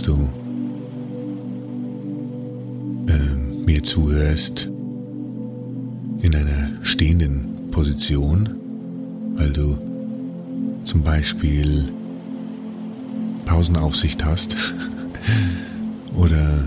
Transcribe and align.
Dass 0.00 0.06
du 0.06 0.28
äh, 3.06 3.66
mir 3.66 3.82
zuhörst 3.82 4.70
in 6.22 6.34
einer 6.34 6.70
stehenden 6.82 7.70
Position, 7.70 8.48
weil 9.34 9.52
du 9.52 9.76
zum 10.84 11.02
Beispiel 11.02 11.92
Pausenaufsicht 13.44 14.24
hast 14.24 14.56
oder 16.16 16.64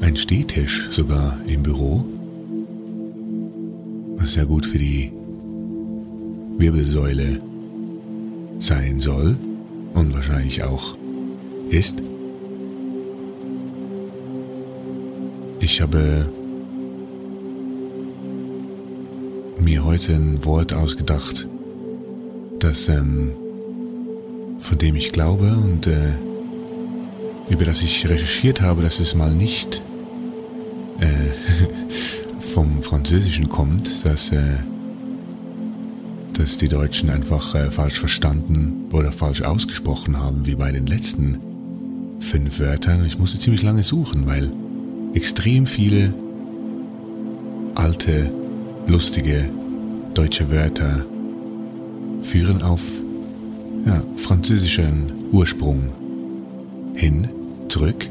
ein 0.00 0.14
Stehtisch 0.16 0.90
sogar 0.90 1.36
im 1.48 1.64
Büro, 1.64 2.04
was 4.16 4.36
ja 4.36 4.44
gut 4.44 4.64
für 4.66 4.78
die 4.78 5.10
Wirbelsäule 6.58 7.40
sein 8.60 9.00
soll 9.00 9.36
und 9.94 10.14
wahrscheinlich 10.14 10.62
auch 10.62 10.96
ist. 11.72 12.02
Ich 15.72 15.80
habe 15.80 16.26
mir 19.58 19.84
heute 19.86 20.12
ein 20.12 20.44
Wort 20.44 20.74
ausgedacht, 20.74 21.48
das 22.58 22.90
ähm, 22.90 23.32
von 24.58 24.76
dem 24.76 24.96
ich 24.96 25.12
glaube 25.12 25.56
und 25.56 25.86
äh, 25.86 26.12
über 27.48 27.64
das 27.64 27.80
ich 27.80 28.06
recherchiert 28.06 28.60
habe, 28.60 28.82
dass 28.82 29.00
es 29.00 29.14
mal 29.14 29.32
nicht 29.32 29.80
äh, 31.00 31.06
vom 32.52 32.82
Französischen 32.82 33.48
kommt, 33.48 34.04
dass, 34.04 34.30
äh, 34.30 34.58
dass 36.34 36.58
die 36.58 36.68
Deutschen 36.68 37.08
einfach 37.08 37.54
äh, 37.54 37.70
falsch 37.70 37.98
verstanden 37.98 38.90
oder 38.92 39.10
falsch 39.10 39.40
ausgesprochen 39.40 40.18
haben, 40.18 40.44
wie 40.44 40.54
bei 40.54 40.70
den 40.70 40.86
letzten 40.86 41.38
fünf 42.20 42.60
Wörtern. 42.60 43.06
Ich 43.06 43.18
musste 43.18 43.38
ziemlich 43.38 43.62
lange 43.62 43.82
suchen, 43.82 44.26
weil 44.26 44.52
extrem 45.14 45.66
viele 45.66 46.12
alte 47.74 48.30
lustige 48.86 49.48
deutsche 50.14 50.50
Wörter 50.50 51.04
führen 52.22 52.62
auf 52.62 52.80
ja, 53.86 54.02
französischen 54.16 55.12
Ursprung 55.32 55.82
hin, 56.94 57.28
zurück. 57.68 58.08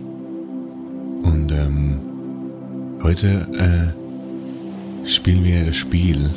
Und 1.23 1.51
ähm, 1.51 1.99
heute 3.03 3.47
äh, 3.57 5.07
spielen 5.07 5.43
wir 5.43 5.65
das 5.65 5.75
Spiel, 5.75 6.29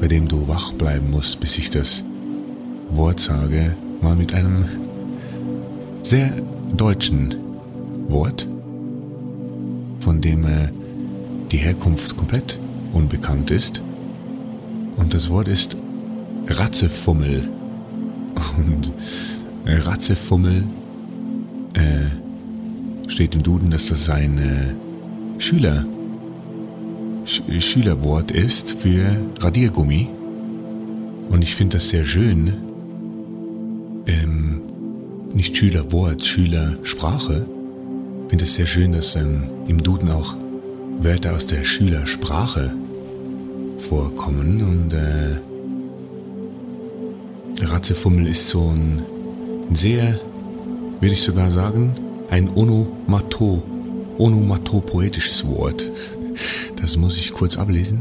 bei 0.00 0.08
dem 0.08 0.28
du 0.28 0.48
wach 0.48 0.72
bleiben 0.72 1.10
musst, 1.10 1.40
bis 1.40 1.56
ich 1.58 1.70
das 1.70 2.02
Wort 2.90 3.20
sage, 3.20 3.76
mal 4.02 4.16
mit 4.16 4.34
einem 4.34 4.64
sehr 6.02 6.32
deutschen 6.76 7.34
Wort, 8.08 8.48
von 10.00 10.20
dem 10.20 10.44
äh, 10.44 10.68
die 11.50 11.58
Herkunft 11.58 12.16
komplett 12.16 12.58
unbekannt 12.92 13.50
ist. 13.50 13.82
Und 14.96 15.14
das 15.14 15.30
Wort 15.30 15.48
ist 15.48 15.76
Ratzefummel. 16.48 17.48
Und 18.58 18.92
äh, 19.66 19.76
Ratzefummel 19.76 20.64
äh, 21.74 23.08
steht 23.08 23.34
im 23.34 23.42
Duden, 23.42 23.70
dass 23.70 23.88
das 23.88 24.08
ein 24.10 24.38
äh, 24.38 25.40
Schüler, 25.40 25.84
Sch 27.24 27.42
Schülerwort 27.58 28.30
ist 28.30 28.70
für 28.70 29.16
Radiergummi. 29.40 30.08
Und 31.28 31.42
ich 31.42 31.54
finde 31.54 31.76
das 31.76 31.88
sehr 31.88 32.04
schön. 32.04 32.52
Ähm, 34.06 34.62
nicht 35.32 35.56
Schülerwort, 35.56 36.24
Schülersprache. 36.24 37.46
Finde 38.30 38.44
es 38.44 38.54
sehr 38.54 38.68
schön, 38.68 38.92
dass 38.92 39.16
ähm, 39.16 39.42
im 39.66 39.82
Duden 39.82 40.08
auch 40.08 40.36
Wörter 41.00 41.34
aus 41.34 41.46
der 41.48 41.64
Schülersprache 41.64 42.72
vorkommen 43.80 44.62
und 44.62 44.94
äh, 44.94 45.40
Ratzefummel 47.64 48.28
ist 48.28 48.46
so 48.46 48.68
ein 48.68 49.02
sehr, 49.74 50.20
würde 51.00 51.12
ich 51.12 51.22
sogar 51.22 51.50
sagen, 51.50 51.92
ein 52.30 52.48
Onomato, 52.54 53.64
Onomato-poetisches 54.16 55.44
Wort. 55.48 55.84
Das 56.80 56.96
muss 56.96 57.16
ich 57.16 57.32
kurz 57.32 57.58
ablesen. 57.58 57.98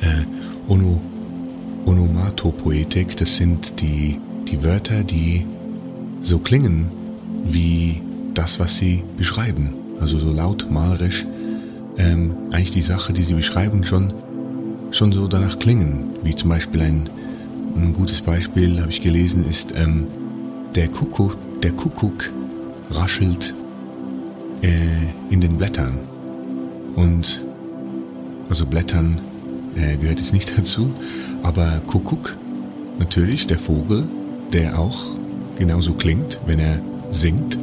Äh, 0.00 0.24
ono, 0.68 1.00
Onomatopoetik, 1.84 3.16
das 3.16 3.36
sind 3.36 3.80
die, 3.80 4.18
die 4.48 4.64
Wörter, 4.64 5.04
die 5.04 5.46
so 6.20 6.40
klingen 6.40 6.88
wie 7.44 8.02
das, 8.38 8.60
was 8.60 8.76
sie 8.76 9.02
beschreiben 9.16 9.74
also 10.00 10.18
so 10.18 10.32
laut, 10.32 10.66
malerisch, 10.70 11.26
ähm, 11.98 12.34
eigentlich 12.50 12.72
die 12.72 12.82
Sache, 12.82 13.12
die 13.12 13.22
sie 13.22 13.34
beschreiben, 13.34 13.84
schon, 13.84 14.12
schon 14.90 15.12
so 15.12 15.26
danach 15.26 15.58
klingen. 15.58 16.10
Wie 16.22 16.34
zum 16.34 16.50
Beispiel 16.50 16.82
ein, 16.82 17.08
ein 17.76 17.92
gutes 17.92 18.20
Beispiel, 18.20 18.80
habe 18.80 18.90
ich 18.90 19.02
gelesen, 19.02 19.46
ist 19.48 19.72
ähm, 19.76 20.06
der 20.74 20.88
Kuckuck, 20.88 21.36
der 21.62 21.72
Kuckuck 21.72 22.30
raschelt 22.90 23.54
äh, 24.62 24.70
in 25.30 25.40
den 25.40 25.56
Blättern. 25.56 25.98
Und 26.94 27.42
also 28.48 28.66
Blättern 28.66 29.18
äh, 29.76 29.96
gehört 29.96 30.18
jetzt 30.18 30.32
nicht 30.32 30.56
dazu, 30.58 30.90
aber 31.42 31.80
Kuckuck, 31.86 32.36
natürlich 32.98 33.46
der 33.46 33.58
Vogel, 33.58 34.08
der 34.52 34.78
auch 34.78 34.98
genauso 35.58 35.94
klingt, 35.94 36.38
wenn 36.46 36.58
er 36.58 36.80
singt 37.10 37.56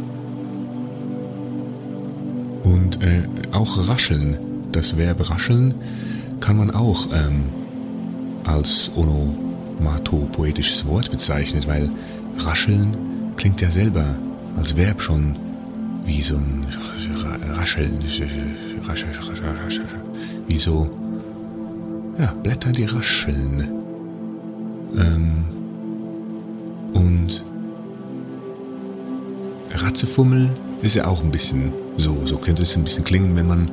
und 2.74 3.04
äh, 3.04 3.22
auch 3.52 3.88
rascheln. 3.88 4.38
Das 4.72 4.98
Verb 4.98 5.30
rascheln 5.30 5.76
kann 6.40 6.58
man 6.58 6.72
auch 6.72 7.08
ähm, 7.14 7.46
als 8.44 8.90
onomatopoetisches 8.96 10.86
Wort 10.88 11.12
bezeichnen, 11.12 11.64
weil 11.68 11.90
rascheln 12.40 12.98
klingt 13.38 13.62
ja 13.62 13.70
selber 13.70 14.16
als 14.58 14.76
Verb 14.76 15.02
schon 15.02 15.36
wie 16.06 16.22
so 16.22 16.36
ein 16.36 16.66
Rascheln, 17.56 18.00
wie 20.48 20.58
so 20.58 20.90
ja, 22.18 22.34
Blätter, 22.44 22.72
die 22.72 22.86
rascheln. 22.86 23.70
Ähm, 24.98 25.46
und 26.94 27.44
Ratzefummel 29.72 30.50
ist 30.82 30.96
ja 30.96 31.08
auch 31.08 31.24
ein 31.24 31.32
bisschen 31.32 31.72
so, 31.98 32.26
so 32.26 32.38
könnte 32.38 32.64
es 32.64 32.76
ein 32.76 32.84
bisschen 32.84 33.04
klingen, 33.04 33.36
wenn 33.36 33.48
man 33.48 33.72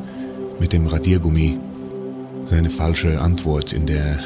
mit 0.59 0.73
dem 0.73 0.87
Radiergummi 0.87 1.59
seine 2.47 2.71
falsche 2.71 3.21
Antwort 3.21 3.73
in 3.73 3.87
der 3.87 4.19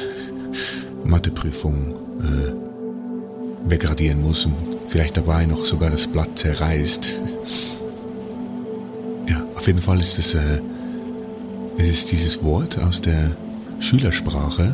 Matheprüfung 1.05 1.93
äh, 2.21 3.69
wegradieren 3.69 4.21
muss 4.21 4.45
und 4.45 4.55
vielleicht 4.87 5.17
dabei 5.17 5.45
noch 5.45 5.65
sogar 5.65 5.89
das 5.89 6.07
Blatt 6.07 6.37
zerreißt. 6.37 7.11
ja, 9.27 9.43
auf 9.55 9.67
jeden 9.67 9.79
Fall 9.79 9.99
ist 9.99 10.19
es, 10.19 10.33
äh, 10.33 10.59
es 11.77 11.87
ist 11.87 12.11
dieses 12.11 12.43
Wort 12.43 12.79
aus 12.79 13.01
der 13.01 13.31
Schülersprache, 13.79 14.73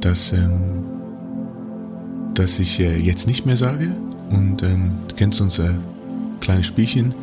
das, 0.00 0.32
ähm, 0.32 0.84
das 2.34 2.58
ich 2.58 2.80
äh, 2.80 2.96
jetzt 2.96 3.26
nicht 3.26 3.46
mehr 3.46 3.56
sage. 3.56 3.90
Und 4.30 4.62
ähm, 4.62 4.92
du 5.08 5.14
kennst 5.14 5.40
unser 5.40 5.78
kleines 6.40 6.66
Spielchen. 6.66 7.14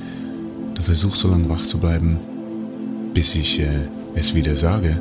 Du 0.75 0.81
versuchst 0.81 1.21
so 1.21 1.29
lange 1.29 1.49
wach 1.49 1.65
zu 1.65 1.79
bleiben, 1.79 2.19
bis 3.13 3.33
ich 3.33 3.59
äh, 3.61 3.87
es 4.13 4.35
wieder 4.35 4.55
sage. 4.55 4.99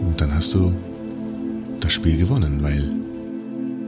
Und 0.00 0.20
dann 0.20 0.34
hast 0.34 0.54
du 0.54 0.74
das 1.78 1.92
Spiel 1.92 2.18
gewonnen, 2.18 2.62
weil 2.62 2.90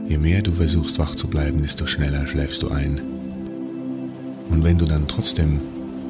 je 0.09 0.17
mehr 0.17 0.41
du 0.41 0.53
versuchst 0.53 0.97
wach 0.99 1.15
zu 1.15 1.27
bleiben, 1.27 1.61
desto 1.61 1.85
schneller 1.85 2.25
schläfst 2.27 2.63
du 2.63 2.69
ein. 2.69 3.01
Und 4.49 4.63
wenn 4.63 4.77
du 4.77 4.85
dann 4.85 5.07
trotzdem 5.07 5.59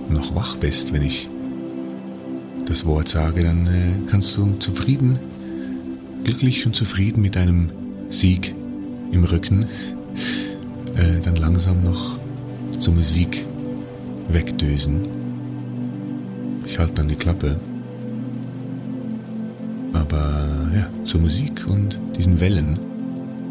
noch 0.09 0.35
wach 0.35 0.55
bist, 0.57 0.94
wenn 0.94 1.01
ich 1.01 1.29
das 2.65 2.85
Wort 2.85 3.07
sage, 3.09 3.44
dann 3.44 3.67
äh, 3.67 4.09
kannst 4.09 4.38
du 4.38 4.53
zufrieden, 4.59 5.17
glücklich 6.23 6.65
und 6.65 6.75
zufrieden 6.75 7.21
mit 7.21 7.35
deinem 7.35 7.69
Sieg 8.09 8.53
im 9.11 9.23
Rücken 9.23 9.63
äh, 10.95 11.19
dann 11.21 11.35
langsam 11.35 11.83
noch 11.83 12.17
zur 12.79 12.94
Musik 12.94 13.45
wegdösen. 14.29 15.01
Ich 16.65 16.79
halte 16.79 16.95
dann 16.95 17.07
die 17.07 17.15
Klappe. 17.15 17.59
Aber 19.93 20.45
ja, 20.75 20.87
zur 21.05 21.21
Musik 21.21 21.65
und 21.67 21.99
diesen 22.17 22.39
Wellen. 22.39 22.79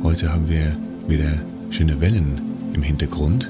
Heute 0.03 0.33
haben 0.33 0.49
wir 0.49 0.77
wieder 1.07 1.33
schöne 1.71 2.01
Wellen 2.01 2.41
im 2.73 2.83
Hintergrund. 2.83 3.49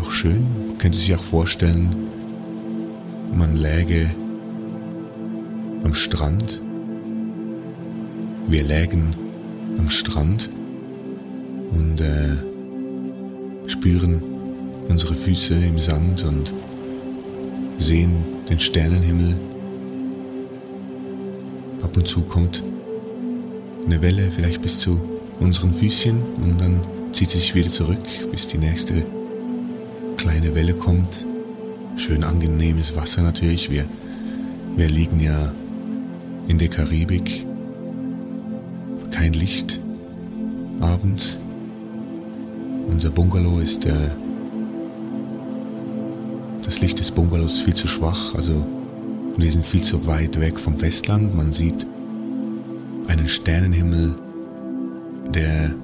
Auch 0.00 0.10
schön, 0.10 0.46
könnte 0.78 0.98
sich 0.98 1.14
auch 1.14 1.22
vorstellen, 1.22 1.88
man 3.36 3.56
läge 3.56 4.10
am 5.84 5.92
Strand. 5.92 6.60
Wir 8.48 8.62
lägen 8.62 9.10
am 9.78 9.90
Strand 9.90 10.48
und 11.72 12.00
äh, 12.00 13.68
spüren 13.68 14.22
unsere 14.88 15.14
Füße 15.14 15.54
im 15.54 15.78
Sand 15.78 16.24
und 16.24 16.52
sehen 17.78 18.12
den 18.48 18.58
Sternenhimmel. 18.58 19.34
Ab 21.82 21.96
und 21.96 22.06
zu 22.06 22.22
kommt 22.22 22.62
eine 23.84 24.02
Welle 24.02 24.30
vielleicht 24.30 24.62
bis 24.62 24.80
zu 24.80 25.00
unseren 25.40 25.74
Füßchen 25.74 26.16
und 26.42 26.60
dann 26.60 26.80
zieht 27.12 27.30
sie 27.30 27.38
sich 27.38 27.54
wieder 27.54 27.70
zurück, 27.70 27.98
bis 28.30 28.48
die 28.48 28.58
nächste 28.58 29.06
kleine 30.16 30.54
Welle 30.54 30.74
kommt. 30.74 31.24
Schön 31.96 32.24
angenehmes 32.24 32.94
Wasser 32.96 33.22
natürlich. 33.22 33.70
Wir, 33.70 33.84
wir 34.76 34.88
liegen 34.88 35.20
ja 35.20 35.52
in 36.48 36.58
der 36.58 36.68
Karibik. 36.68 37.46
Kein 39.10 39.32
Licht 39.32 39.80
abends. 40.80 41.38
Unser 42.88 43.10
Bungalow 43.10 43.58
ist 43.58 43.86
äh, 43.86 44.10
das 46.66 46.80
Licht 46.80 46.98
des 46.98 47.10
Bungalows 47.10 47.52
ist 47.52 47.62
viel 47.62 47.74
zu 47.74 47.88
schwach, 47.88 48.34
also 48.34 48.66
wir 49.38 49.52
sind 49.52 49.64
viel 49.64 49.82
zu 49.82 50.06
weit 50.06 50.40
weg 50.40 50.58
vom 50.58 50.78
Festland. 50.78 51.34
Man 51.34 51.52
sieht 51.52 51.86
einen 53.06 53.28
Sternenhimmel, 53.28 54.14
der 55.32 55.74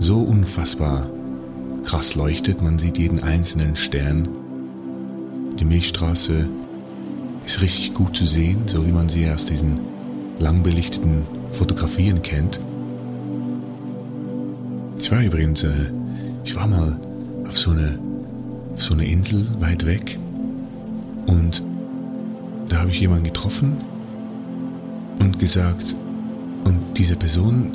so 0.00 0.20
unfassbar 0.20 1.08
krass 1.84 2.14
leuchtet. 2.14 2.62
Man 2.62 2.78
sieht 2.78 2.98
jeden 2.98 3.22
einzelnen 3.22 3.76
Stern. 3.76 4.28
Die 5.58 5.64
Milchstraße 5.64 6.48
ist 7.44 7.60
richtig 7.60 7.94
gut 7.94 8.16
zu 8.16 8.26
sehen, 8.26 8.62
so 8.66 8.86
wie 8.86 8.92
man 8.92 9.08
sie 9.08 9.30
aus 9.30 9.44
diesen 9.44 9.78
lang 10.40 10.62
belichteten 10.62 11.22
Fotografien 11.52 12.22
kennt. 12.22 12.58
Ich 14.98 15.10
war 15.12 15.22
übrigens, 15.22 15.62
äh, 15.62 15.90
ich 16.44 16.56
war 16.56 16.66
mal 16.66 16.98
auf 17.46 17.58
so 17.58 17.70
eine, 17.72 17.98
auf 18.74 18.82
so 18.82 18.94
eine 18.94 19.06
Insel 19.06 19.46
weit 19.60 19.86
weg 19.86 20.18
und 21.26 21.62
da 22.68 22.80
habe 22.80 22.90
ich 22.90 23.00
jemanden 23.00 23.24
getroffen 23.24 23.76
und 25.20 25.38
gesagt, 25.38 25.94
und 26.64 26.80
diese 26.96 27.16
Person 27.16 27.72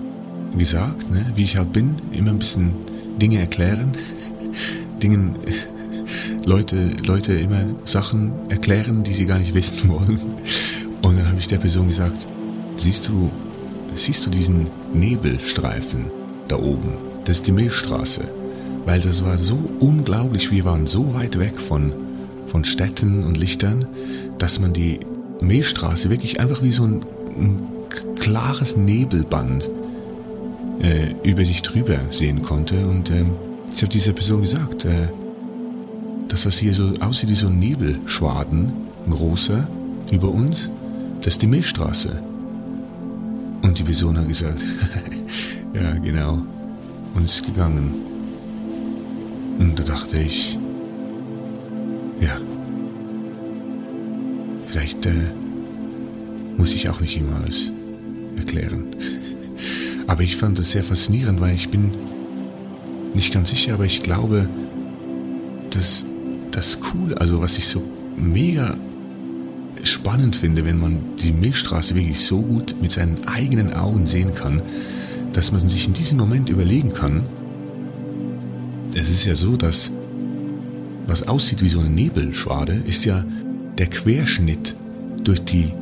gesagt, 0.58 1.12
ne, 1.12 1.26
wie 1.36 1.44
ich 1.44 1.58
halt 1.58 1.72
bin, 1.72 1.96
immer 2.12 2.32
ein 2.32 2.40
bisschen 2.40 2.74
Dinge 3.22 3.40
erklären, 3.40 3.92
Dingen, 5.02 5.36
Leute, 6.46 6.92
Leute 7.06 7.34
immer 7.34 7.64
Sachen 7.86 8.32
erklären, 8.50 9.04
die 9.04 9.14
sie 9.14 9.26
gar 9.26 9.40
nicht 9.40 9.54
wissen 9.54 9.90
wollen. 9.90 10.20
Und 11.02 11.18
dann 11.18 11.28
habe 11.28 11.40
ich 11.40 11.48
der 11.48 11.60
Person 11.60 11.88
gesagt, 11.88 12.26
siehst 12.78 13.08
du, 13.08 13.30
siehst 13.96 14.26
du 14.26 14.30
diesen 14.30 14.68
Nebelstreifen 14.94 16.06
da 16.48 16.58
oben? 16.58 16.94
Das 17.26 17.38
ist 17.38 17.48
die 17.48 17.52
Milchstraße. 17.52 18.39
Weil 18.90 19.02
das 19.02 19.24
war 19.24 19.38
so 19.38 19.56
unglaublich, 19.80 20.50
wir 20.50 20.66
waren 20.66 20.88
so 20.88 21.14
weit 21.14 21.38
weg 21.38 21.60
von, 21.62 21.94
von 22.48 22.66
Städten 22.66 23.24
und 23.24 23.38
Lichtern, 23.38 23.86
dass 24.40 24.60
man 24.60 24.74
die 24.74 25.00
Milchstraße 25.42 26.10
wirklich 26.10 26.40
einfach 26.40 26.64
wie 26.64 26.72
so 26.72 26.86
ein, 26.86 27.06
ein 27.38 27.62
klares 28.16 28.78
Nebelband 28.78 29.70
äh, 30.82 31.14
über 31.22 31.46
sich 31.46 31.62
drüber 31.62 32.00
sehen 32.10 32.42
konnte. 32.42 32.88
Und 32.88 33.12
äh, 33.12 33.26
ich 33.76 33.84
habe 33.84 33.92
dieser 33.92 34.14
Person 34.14 34.42
gesagt, 34.42 34.86
äh, 34.86 35.10
dass 36.28 36.46
das 36.46 36.58
hier 36.58 36.74
so 36.74 36.92
aussieht 37.00 37.30
wie 37.30 37.36
so 37.36 37.46
ein 37.46 37.60
Nebelschwaden, 37.60 38.74
ein 39.06 39.12
großer, 39.12 39.68
über 40.12 40.30
uns. 40.30 40.68
Das 41.22 41.34
ist 41.34 41.44
die 41.44 41.48
Milchstraße. 41.48 42.24
Und 43.62 43.78
die 43.78 43.84
Person 43.84 44.18
hat 44.18 44.28
gesagt, 44.28 44.64
ja 45.76 45.94
genau, 46.00 46.42
und 47.14 47.26
ist 47.26 47.46
gegangen. 47.46 48.09
Und 49.60 49.78
da 49.78 49.84
dachte 49.84 50.18
ich, 50.18 50.58
ja, 52.22 52.38
vielleicht 54.66 55.06
äh, 55.06 55.12
muss 56.58 56.74
ich 56.74 56.90
auch 56.90 57.00
nicht 57.02 57.18
immer 57.18 57.36
alles 57.36 57.72
erklären. 58.38 58.86
aber 60.08 60.24
ich 60.24 60.38
fand 60.38 60.58
das 60.58 60.72
sehr 60.72 60.84
faszinierend, 60.84 61.42
weil 61.42 61.54
ich 61.54 61.70
bin 61.70 61.92
nicht 63.14 63.34
ganz 63.34 63.50
sicher, 63.50 63.74
aber 63.74 63.86
ich 63.86 64.02
glaube, 64.02 64.48
dass 65.72 66.06
das 66.52 66.80
Coole, 66.80 67.20
also 67.20 67.42
was 67.42 67.58
ich 67.58 67.68
so 67.68 67.84
mega 68.16 68.76
spannend 69.84 70.36
finde, 70.36 70.66
wenn 70.66 70.80
man 70.80 71.00
die 71.22 71.32
Milchstraße 71.32 71.96
wirklich 71.96 72.22
so 72.22 72.42
gut 72.42 72.76
mit 72.82 72.92
seinen 72.92 73.28
eigenen 73.28 73.74
Augen 73.74 74.06
sehen 74.06 74.36
kann, 74.36 74.62
dass 75.34 75.52
man 75.52 75.68
sich 75.68 75.88
in 75.88 75.94
diesem 75.94 76.18
Moment 76.18 76.50
überlegen 76.50 76.94
kann, 76.94 77.24
es 78.94 79.10
ist 79.10 79.26
ja 79.26 79.36
so, 79.36 79.56
dass 79.56 79.92
was 81.08 81.28
aussieht 81.28 81.62
wie 81.62 81.68
so 81.68 81.80
eine 81.80 81.90
Nebelschwade, 81.90 82.84
ist 82.86 83.06
ja 83.06 83.26
der 83.78 83.88
Querschnitt 83.88 84.76
durch 85.24 85.44
die 85.44 85.74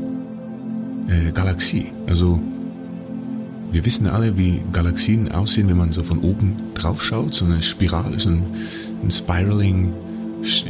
äh, 1.07 1.31
Galaxie. 1.33 1.87
Also 2.05 2.41
wir 3.71 3.85
wissen 3.85 4.07
alle, 4.07 4.37
wie 4.37 4.61
Galaxien 4.71 5.31
aussehen, 5.31 5.67
wenn 5.67 5.77
man 5.77 5.91
so 5.91 6.03
von 6.03 6.19
oben 6.19 6.55
drauf 6.75 7.03
schaut. 7.03 7.33
So 7.33 7.45
eine 7.45 7.61
Spirale, 7.61 8.19
so 8.19 8.29
ein, 8.29 8.43
ein 9.03 9.11
Spiraling, 9.11 9.91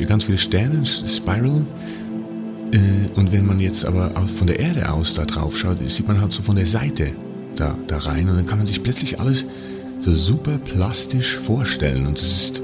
ganz 0.07 0.23
viele 0.23 0.37
Sterne, 0.37 0.83
Spiral. 0.85 1.65
Äh, 2.71 2.79
und 3.15 3.31
wenn 3.31 3.45
man 3.45 3.59
jetzt 3.59 3.85
aber 3.85 4.09
von 4.27 4.47
der 4.47 4.59
Erde 4.59 4.91
aus 4.91 5.13
da 5.13 5.25
drauf 5.25 5.57
schaut, 5.57 5.77
sieht 5.87 6.07
man 6.07 6.19
halt 6.19 6.31
so 6.31 6.41
von 6.41 6.55
der 6.55 6.65
Seite 6.65 7.11
da, 7.55 7.77
da 7.87 7.97
rein. 7.99 8.29
Und 8.29 8.35
dann 8.35 8.45
kann 8.47 8.57
man 8.57 8.67
sich 8.67 8.81
plötzlich 8.81 9.19
alles 9.19 9.45
so 9.99 10.13
super 10.13 10.57
plastisch 10.57 11.37
vorstellen. 11.37 12.07
Und 12.07 12.19
es 12.19 12.35
ist 12.35 12.61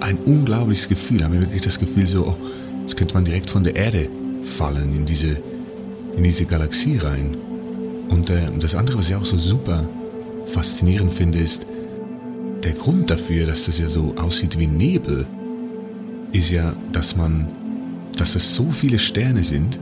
ein 0.00 0.16
unglaubliches 0.18 0.88
Gefühl. 0.88 1.18
Da 1.18 1.26
haben 1.26 1.34
wir 1.34 1.42
wirklich 1.42 1.62
das 1.62 1.78
Gefühl 1.78 2.06
so, 2.06 2.26
oh, 2.26 2.36
jetzt 2.82 2.96
könnte 2.96 3.14
man 3.14 3.24
direkt 3.24 3.50
von 3.50 3.64
der 3.64 3.76
Erde 3.76 4.08
fallen 4.44 4.94
in 4.94 5.04
diese, 5.04 5.36
in 6.16 6.24
diese 6.24 6.44
Galaxie 6.44 6.98
rein. 6.98 7.36
Und 8.08 8.30
äh, 8.30 8.46
das 8.58 8.74
andere, 8.74 8.98
was 8.98 9.08
ich 9.08 9.14
auch 9.14 9.24
so 9.24 9.36
super 9.36 9.86
faszinierend 10.46 11.12
finde, 11.12 11.38
ist, 11.38 11.66
der 12.64 12.72
Grund 12.72 13.10
dafür, 13.10 13.46
dass 13.46 13.66
das 13.66 13.78
ja 13.78 13.88
so 13.88 14.14
aussieht 14.16 14.58
wie 14.58 14.66
Nebel, 14.66 15.26
ist 16.32 16.50
ja, 16.50 16.74
dass 16.92 17.16
man, 17.16 17.46
dass 18.16 18.34
es 18.34 18.54
so 18.54 18.70
viele 18.72 18.98
Sterne 18.98 19.44
sind, 19.44 19.78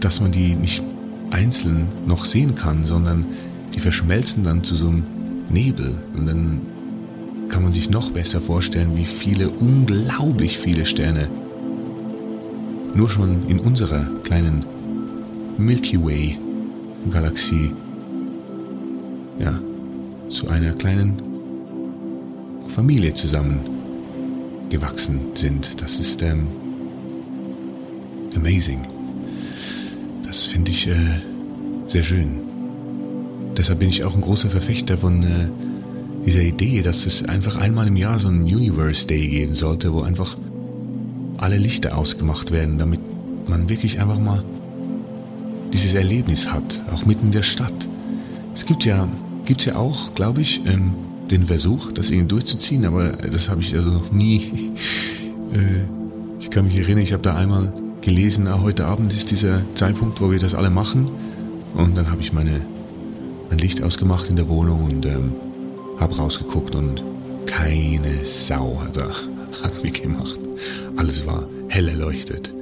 dass 0.00 0.20
man 0.20 0.30
die 0.30 0.54
nicht 0.54 0.82
einzeln 1.30 1.88
noch 2.06 2.24
sehen 2.24 2.54
kann, 2.54 2.84
sondern 2.84 3.24
die 3.74 3.80
verschmelzen 3.80 4.44
dann 4.44 4.62
zu 4.62 4.74
so 4.74 4.88
einem 4.88 5.04
Nebel. 5.50 5.98
Und 6.16 6.26
dann 6.26 6.60
kann 7.48 7.62
man 7.62 7.72
sich 7.72 7.90
noch 7.90 8.10
besser 8.10 8.40
vorstellen, 8.40 8.96
wie 8.96 9.04
viele, 9.04 9.48
unglaublich 9.48 10.58
viele 10.58 10.84
Sterne 10.84 11.28
nur 12.94 13.08
schon 13.08 13.48
in 13.48 13.58
unserer 13.58 14.06
kleinen 14.22 14.64
Milky 15.58 16.02
Way 16.02 16.38
Galaxie 17.10 17.72
ja, 19.38 19.60
zu 20.30 20.48
einer 20.48 20.72
kleinen 20.72 21.14
Familie 22.68 23.14
zusammen 23.14 23.60
gewachsen 24.70 25.20
sind. 25.34 25.80
Das 25.80 26.00
ist 26.00 26.22
ähm, 26.22 26.46
amazing. 28.34 28.80
Das 30.26 30.44
finde 30.44 30.70
ich 30.70 30.88
äh, 30.88 31.20
sehr 31.88 32.02
schön. 32.02 32.53
Deshalb 33.56 33.78
bin 33.78 33.88
ich 33.88 34.04
auch 34.04 34.14
ein 34.14 34.20
großer 34.20 34.50
Verfechter 34.50 34.98
von 34.98 35.22
äh, 35.22 35.48
dieser 36.26 36.42
Idee, 36.42 36.82
dass 36.82 37.06
es 37.06 37.28
einfach 37.28 37.56
einmal 37.56 37.86
im 37.86 37.96
Jahr 37.96 38.18
so 38.18 38.28
einen 38.28 38.42
Universe 38.42 39.06
Day 39.06 39.28
geben 39.28 39.54
sollte, 39.54 39.92
wo 39.92 40.02
einfach 40.02 40.36
alle 41.36 41.58
Lichter 41.58 41.96
ausgemacht 41.96 42.50
werden, 42.50 42.78
damit 42.78 43.00
man 43.48 43.68
wirklich 43.68 44.00
einfach 44.00 44.18
mal 44.18 44.42
dieses 45.72 45.94
Erlebnis 45.94 46.52
hat, 46.52 46.80
auch 46.92 47.04
mitten 47.04 47.26
in 47.26 47.32
der 47.32 47.42
Stadt. 47.42 47.88
Es 48.54 48.64
gibt 48.64 48.84
ja, 48.84 49.08
gibt's 49.44 49.64
ja 49.64 49.76
auch, 49.76 50.14
glaube 50.14 50.40
ich, 50.40 50.62
ähm, 50.66 50.92
den 51.30 51.46
Versuch, 51.46 51.92
das 51.92 52.10
irgendwie 52.10 52.28
durchzuziehen, 52.28 52.84
aber 52.84 53.12
das 53.12 53.48
habe 53.48 53.60
ich 53.60 53.74
also 53.74 53.90
noch 53.90 54.12
nie. 54.12 54.42
äh, 55.52 55.84
ich 56.40 56.50
kann 56.50 56.66
mich 56.66 56.76
erinnern, 56.76 57.02
ich 57.02 57.12
habe 57.12 57.22
da 57.22 57.34
einmal 57.34 57.72
gelesen, 58.00 58.46
ah, 58.48 58.60
heute 58.62 58.86
Abend 58.86 59.12
ist 59.12 59.30
dieser 59.30 59.62
Zeitpunkt, 59.74 60.20
wo 60.20 60.30
wir 60.30 60.38
das 60.38 60.54
alle 60.54 60.70
machen. 60.70 61.10
Und 61.74 61.96
dann 61.96 62.10
habe 62.10 62.20
ich 62.20 62.32
meine, 62.32 62.60
mein 63.48 63.58
Licht 63.58 63.82
ausgemacht 63.82 64.28
in 64.28 64.36
der 64.36 64.48
Wohnung 64.48 64.84
und 64.84 65.06
ähm, 65.06 65.32
habe 65.98 66.16
rausgeguckt 66.16 66.74
und 66.74 67.02
keine 67.46 68.24
Sau 68.24 68.80
hat, 68.80 68.96
er, 68.96 69.08
hat 69.62 69.82
mir 69.82 69.90
gemacht. 69.90 70.38
Alles 70.96 71.26
war 71.26 71.44
hell 71.68 71.88
erleuchtet. 71.88 72.52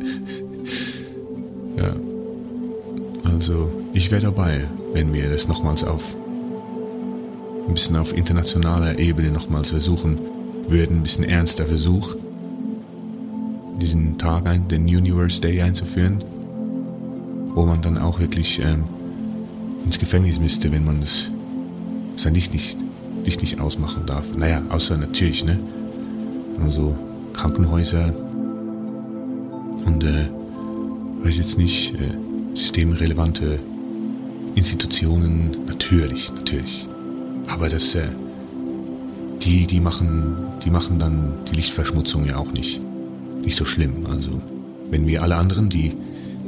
ja. 1.76 1.92
Also, 3.24 3.70
ich 3.92 4.10
wäre 4.10 4.22
dabei, 4.22 4.66
wenn 4.92 5.12
wir 5.12 5.30
das 5.30 5.48
nochmals 5.48 5.84
auf 5.84 6.14
ein 7.68 7.74
bisschen 7.74 7.96
auf 7.96 8.16
internationaler 8.16 8.98
Ebene 8.98 9.30
nochmals 9.30 9.70
versuchen 9.70 10.18
würden, 10.66 10.98
ein 10.98 11.02
bisschen 11.02 11.24
ernster 11.24 11.66
Versuch, 11.66 12.16
diesen 13.80 14.18
Tag, 14.18 14.46
ein, 14.46 14.68
den 14.68 14.82
Universe 14.82 15.40
Day 15.40 15.60
einzuführen, 15.62 16.18
wo 17.54 17.64
man 17.64 17.80
dann 17.80 17.96
auch 17.96 18.20
wirklich 18.20 18.60
ähm, 18.60 18.84
ins 19.84 19.98
Gefängnis 19.98 20.38
müsste, 20.38 20.72
wenn 20.72 20.84
man 20.84 21.00
das 21.00 21.28
sein 22.16 22.34
Licht 22.34 22.52
nicht, 22.52 22.76
Licht 23.24 23.40
nicht 23.40 23.60
ausmachen 23.60 24.04
darf. 24.06 24.36
Naja, 24.36 24.62
außer 24.68 24.96
natürlich, 24.96 25.44
ne? 25.44 25.58
Also 26.62 26.96
Krankenhäuser 27.32 28.14
und 29.86 30.04
äh, 30.04 30.28
weiß 31.22 31.36
jetzt 31.36 31.58
nicht, 31.58 31.94
äh, 31.94 32.56
systemrelevante 32.56 33.60
Institutionen, 34.54 35.50
natürlich, 35.66 36.32
natürlich. 36.34 36.86
Aber 37.48 37.68
das, 37.68 37.94
äh, 37.94 38.08
die, 39.42 39.66
die 39.66 39.80
machen, 39.80 40.36
die 40.64 40.70
machen 40.70 40.98
dann 40.98 41.32
die 41.50 41.56
Lichtverschmutzung 41.56 42.26
ja 42.26 42.36
auch 42.36 42.52
nicht, 42.52 42.80
nicht 43.42 43.56
so 43.56 43.64
schlimm. 43.64 44.06
Also, 44.10 44.30
wenn 44.90 45.06
wir 45.06 45.22
alle 45.22 45.36
anderen, 45.36 45.68
die 45.68 45.92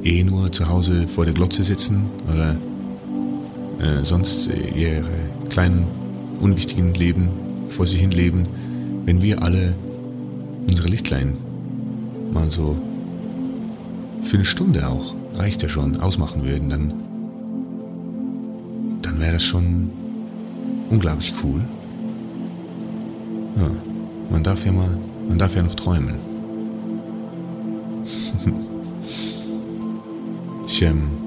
eh 0.05 0.25
nur 0.25 0.53
zu 0.53 0.69
Hause 0.69 1.07
vor 1.09 1.25
der 1.25 1.35
Glotze 1.35 1.65
sitzen 1.65 2.05
oder 2.31 2.57
äh, 3.83 4.05
sonst 4.05 4.49
ihre 4.77 5.03
kleinen, 5.51 5.85
unwichtigen 6.41 6.95
Leben 6.95 7.29
vor 7.69 7.87
sich 7.87 8.01
hin 8.01 8.13
leben, 8.13 8.47
wenn 9.05 9.23
wir 9.23 9.43
alle 9.43 9.75
unsere 10.69 10.89
Lichtlein 10.89 11.37
mal 12.33 12.51
so 12.51 12.77
für 14.23 14.37
eine 14.37 14.45
Stunde 14.45 14.89
auch, 14.89 15.15
reicht 15.35 15.63
ja 15.63 15.69
schon, 15.69 15.99
ausmachen 15.99 16.45
würden, 16.45 16.69
dann, 16.69 16.95
dann 19.03 19.19
wäre 19.21 19.33
das 19.33 19.43
schon 19.43 19.91
unglaublich 20.91 21.33
cool. 21.43 21.61
Ja, 23.57 23.71
man 24.31 24.45
darf 24.45 24.65
ja 24.65 24.73
mal, 24.73 24.97
man 25.29 25.39
darf 25.39 25.57
ja 25.57 25.63
noch 25.63 25.75
träumen. 25.75 26.15
ich 30.67 30.83
ähm, 30.83 31.22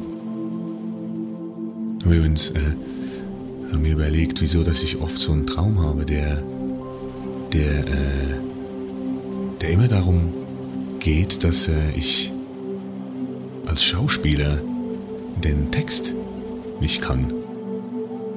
habe 2.06 2.16
übrigens 2.16 2.52
äh, 2.52 3.72
hab 3.72 3.82
mir 3.82 3.94
überlegt, 3.94 4.40
wieso, 4.42 4.64
dass 4.64 4.84
ich 4.84 5.02
oft 5.02 5.20
so 5.20 5.32
einen 5.32 5.48
Traum 5.48 5.82
habe, 5.82 6.06
der, 6.06 6.42
der, 7.52 7.80
äh, 7.80 8.40
der 9.62 9.70
immer 9.72 9.88
darum 9.88 10.34
geht, 11.00 11.44
dass 11.44 11.68
äh, 11.68 11.92
ich 11.96 12.32
als 13.66 13.84
Schauspieler 13.84 14.62
den 15.44 15.72
Text 15.72 16.14
nicht 16.80 17.02
kann. 17.02 17.34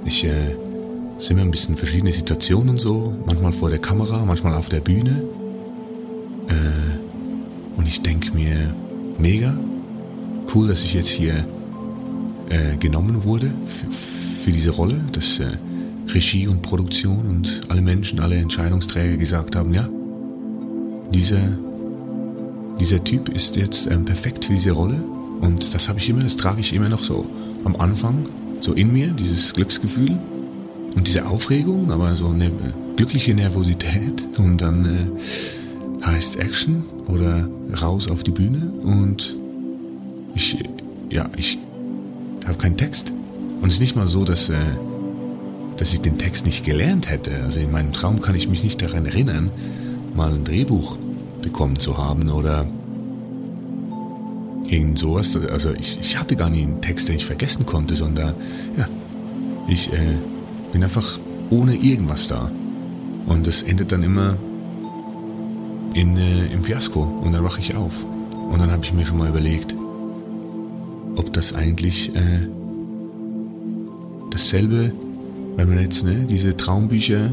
Ich 0.06 0.24
äh, 0.24 0.56
sind 1.18 1.36
wir 1.36 1.44
ein 1.44 1.50
bisschen 1.50 1.76
verschiedene 1.76 2.12
Situationen 2.12 2.78
so, 2.78 3.14
manchmal 3.26 3.52
vor 3.52 3.68
der 3.68 3.80
Kamera, 3.80 4.24
manchmal 4.24 4.54
auf 4.54 4.68
der 4.68 4.80
Bühne. 4.80 5.24
Äh, 6.48 7.76
und 7.78 7.86
ich 7.86 8.00
denke 8.00 8.32
mir, 8.32 8.72
mega, 9.18 9.54
cool, 10.54 10.68
dass 10.68 10.82
ich 10.84 10.94
jetzt 10.94 11.08
hier 11.08 11.44
äh, 12.48 12.76
genommen 12.78 13.24
wurde 13.24 13.50
für, 13.66 13.90
für, 13.90 14.52
diese 14.52 14.70
Rolle, 14.70 15.00
dass 15.12 15.38
äh, 15.38 15.56
Regie 16.08 16.48
und 16.48 16.62
Produktion 16.62 17.26
und 17.26 17.60
alle 17.68 17.82
Menschen, 17.82 18.20
alle 18.20 18.36
Entscheidungsträger 18.36 19.16
gesagt 19.16 19.56
haben, 19.56 19.74
ja, 19.74 19.88
dieser, 21.12 21.58
dieser 22.80 23.02
Typ 23.04 23.28
ist 23.28 23.56
jetzt 23.56 23.90
ähm, 23.90 24.04
perfekt 24.04 24.44
für 24.44 24.54
diese 24.54 24.72
Rolle. 24.72 24.96
Und 25.40 25.74
das 25.74 25.88
habe 25.88 25.98
ich 25.98 26.08
immer, 26.08 26.22
das 26.22 26.36
trage 26.36 26.60
ich 26.60 26.72
immer 26.72 26.88
noch 26.88 27.04
so 27.04 27.26
am 27.64 27.76
Anfang, 27.76 28.26
so 28.60 28.72
in 28.72 28.92
mir, 28.92 29.08
dieses 29.08 29.52
Glücksgefühl. 29.52 30.18
Und 30.94 31.06
diese 31.06 31.26
Aufregung, 31.26 31.92
aber 31.92 32.14
so 32.14 32.28
eine 32.28 32.50
glückliche 32.96 33.32
Nervosität 33.34 34.22
und 34.38 34.60
dann 34.60 34.84
äh, 34.84 36.04
heißt 36.04 36.38
Action 36.40 36.82
oder 37.06 37.48
raus 37.80 38.10
auf 38.10 38.24
die 38.24 38.30
Bühne 38.30 38.72
und 38.82 39.36
ich, 40.34 40.56
ja, 41.10 41.28
ich 41.36 41.58
habe 42.48 42.58
keinen 42.58 42.76
Text. 42.76 43.12
Und 43.60 43.68
es 43.68 43.74
ist 43.74 43.80
nicht 43.80 43.96
mal 43.96 44.06
so, 44.06 44.24
dass, 44.24 44.48
äh, 44.48 44.58
dass 45.76 45.92
ich 45.92 46.00
den 46.00 46.18
Text 46.18 46.46
nicht 46.46 46.64
gelernt 46.64 47.10
hätte. 47.10 47.42
Also 47.42 47.60
in 47.60 47.70
meinem 47.70 47.92
Traum 47.92 48.20
kann 48.20 48.34
ich 48.34 48.48
mich 48.48 48.64
nicht 48.64 48.80
daran 48.82 49.06
erinnern, 49.06 49.50
mal 50.14 50.32
ein 50.32 50.44
Drehbuch 50.44 50.96
bekommen 51.42 51.78
zu 51.78 51.98
haben 51.98 52.30
oder 52.30 52.66
irgend 54.66 54.98
sowas. 54.98 55.36
Also 55.50 55.72
ich, 55.74 55.98
ich 56.00 56.18
hatte 56.18 56.36
gar 56.36 56.50
nie 56.50 56.62
einen 56.62 56.80
Text, 56.80 57.08
den 57.08 57.16
ich 57.16 57.26
vergessen 57.26 57.66
konnte, 57.66 57.94
sondern 57.94 58.34
ja, 58.76 58.88
ich 59.68 59.92
äh, 59.92 60.16
bin 60.72 60.82
einfach 60.82 61.18
ohne 61.50 61.74
irgendwas 61.74 62.28
da. 62.28 62.50
Und 63.26 63.46
das 63.46 63.62
endet 63.62 63.92
dann 63.92 64.02
immer 64.02 64.36
in, 65.94 66.16
äh, 66.16 66.46
im 66.46 66.64
Fiasko. 66.64 67.02
Und 67.02 67.32
dann 67.32 67.44
wache 67.44 67.60
ich 67.60 67.74
auf. 67.74 68.04
Und 68.50 68.58
dann 68.60 68.70
habe 68.70 68.84
ich 68.84 68.92
mir 68.92 69.04
schon 69.04 69.18
mal 69.18 69.28
überlegt, 69.28 69.74
ob 71.18 71.32
das 71.32 71.52
eigentlich 71.52 72.14
äh, 72.14 72.46
dasselbe, 74.30 74.92
wenn 75.56 75.68
man 75.68 75.80
jetzt 75.80 76.04
ne, 76.04 76.26
diese 76.28 76.56
Traumbücher 76.56 77.30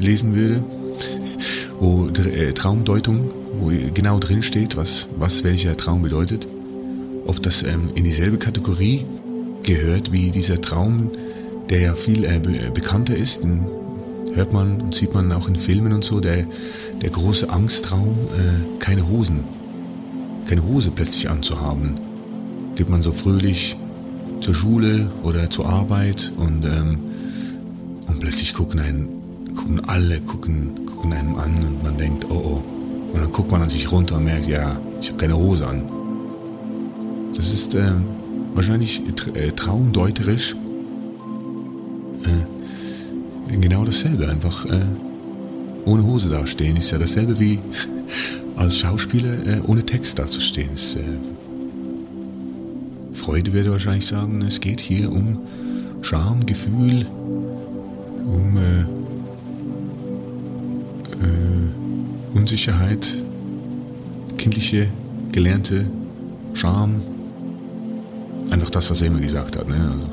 lesen 0.00 0.34
würde, 0.34 0.64
wo 1.80 2.08
äh, 2.08 2.52
Traumdeutung, 2.54 3.30
wo 3.60 3.70
genau 3.92 4.18
drin 4.18 4.42
steht, 4.42 4.76
was, 4.76 5.08
was 5.18 5.44
welcher 5.44 5.76
Traum 5.76 6.02
bedeutet, 6.02 6.48
ob 7.26 7.42
das 7.42 7.62
ähm, 7.62 7.90
in 7.94 8.04
dieselbe 8.04 8.38
Kategorie 8.38 9.04
gehört 9.62 10.12
wie 10.12 10.30
dieser 10.30 10.60
Traum, 10.60 11.10
der 11.68 11.80
ja 11.80 11.94
viel 11.94 12.24
äh, 12.24 12.38
be 12.38 12.70
bekannter 12.72 13.16
ist, 13.16 13.44
den 13.44 13.66
hört 14.34 14.52
man 14.52 14.80
und 14.80 14.94
sieht 14.94 15.12
man 15.12 15.30
auch 15.32 15.48
in 15.48 15.56
Filmen 15.56 15.92
und 15.92 16.04
so, 16.04 16.20
der, 16.20 16.46
der 17.02 17.10
große 17.10 17.50
Angsttraum, 17.50 18.16
äh, 18.34 18.78
keine 18.78 19.08
Hosen, 19.08 19.40
keine 20.46 20.64
Hose 20.64 20.90
plötzlich 20.90 21.28
anzuhaben. 21.28 22.05
Geht 22.76 22.88
man 22.88 23.02
so 23.02 23.10
fröhlich 23.10 23.76
zur 24.40 24.54
Schule 24.54 25.10
oder 25.24 25.50
zur 25.50 25.68
Arbeit 25.68 26.30
und, 26.36 26.64
ähm, 26.64 26.98
und 28.06 28.20
plötzlich 28.20 28.54
gucken 28.54 28.78
einen, 28.78 29.08
gucken 29.56 29.80
alle, 29.86 30.20
gucken, 30.20 30.86
gucken 30.86 31.12
einem 31.12 31.34
an 31.34 31.54
und 31.58 31.82
man 31.82 31.96
denkt, 31.96 32.26
oh 32.30 32.34
oh. 32.34 32.62
Und 33.12 33.20
dann 33.20 33.32
guckt 33.32 33.50
man 33.50 33.62
an 33.62 33.68
sich 33.68 33.90
runter 33.90 34.16
und 34.16 34.24
merkt, 34.24 34.46
ja, 34.46 34.78
ich 35.00 35.08
habe 35.08 35.18
keine 35.18 35.36
Hose 35.36 35.66
an. 35.66 35.82
Das 37.34 37.52
ist 37.52 37.74
ähm, 37.74 38.04
wahrscheinlich 38.54 39.02
äh, 39.34 39.50
traumdeuterisch 39.50 40.54
genau 43.60 43.84
dasselbe, 43.84 44.28
einfach 44.28 44.64
äh, 44.66 44.80
ohne 45.84 46.04
Hose 46.04 46.28
dastehen, 46.28 46.76
ist 46.76 46.90
ja 46.90 46.98
dasselbe 46.98 47.38
wie 47.38 47.58
als 48.56 48.78
Schauspieler 48.78 49.46
äh, 49.46 49.60
ohne 49.66 49.84
Text 49.84 50.18
dazustehen. 50.18 50.74
Ist, 50.74 50.98
Freude 53.26 53.52
würde 53.52 53.72
wahrscheinlich 53.72 54.06
sagen, 54.06 54.40
es 54.42 54.60
geht 54.60 54.78
hier 54.78 55.10
um 55.10 55.40
Charme, 56.00 56.46
Gefühl, 56.46 57.04
um 58.24 58.56
äh, 58.56 58.82
äh, 61.24 62.38
Unsicherheit, 62.38 63.16
kindliche, 64.38 64.86
gelernte 65.32 65.90
Charme. 66.54 67.00
Einfach 68.52 68.70
das, 68.70 68.88
was 68.92 69.00
er 69.00 69.08
immer 69.08 69.18
gesagt 69.18 69.56
hat. 69.56 69.66
Ne? 69.66 69.74
Also, 69.74 70.06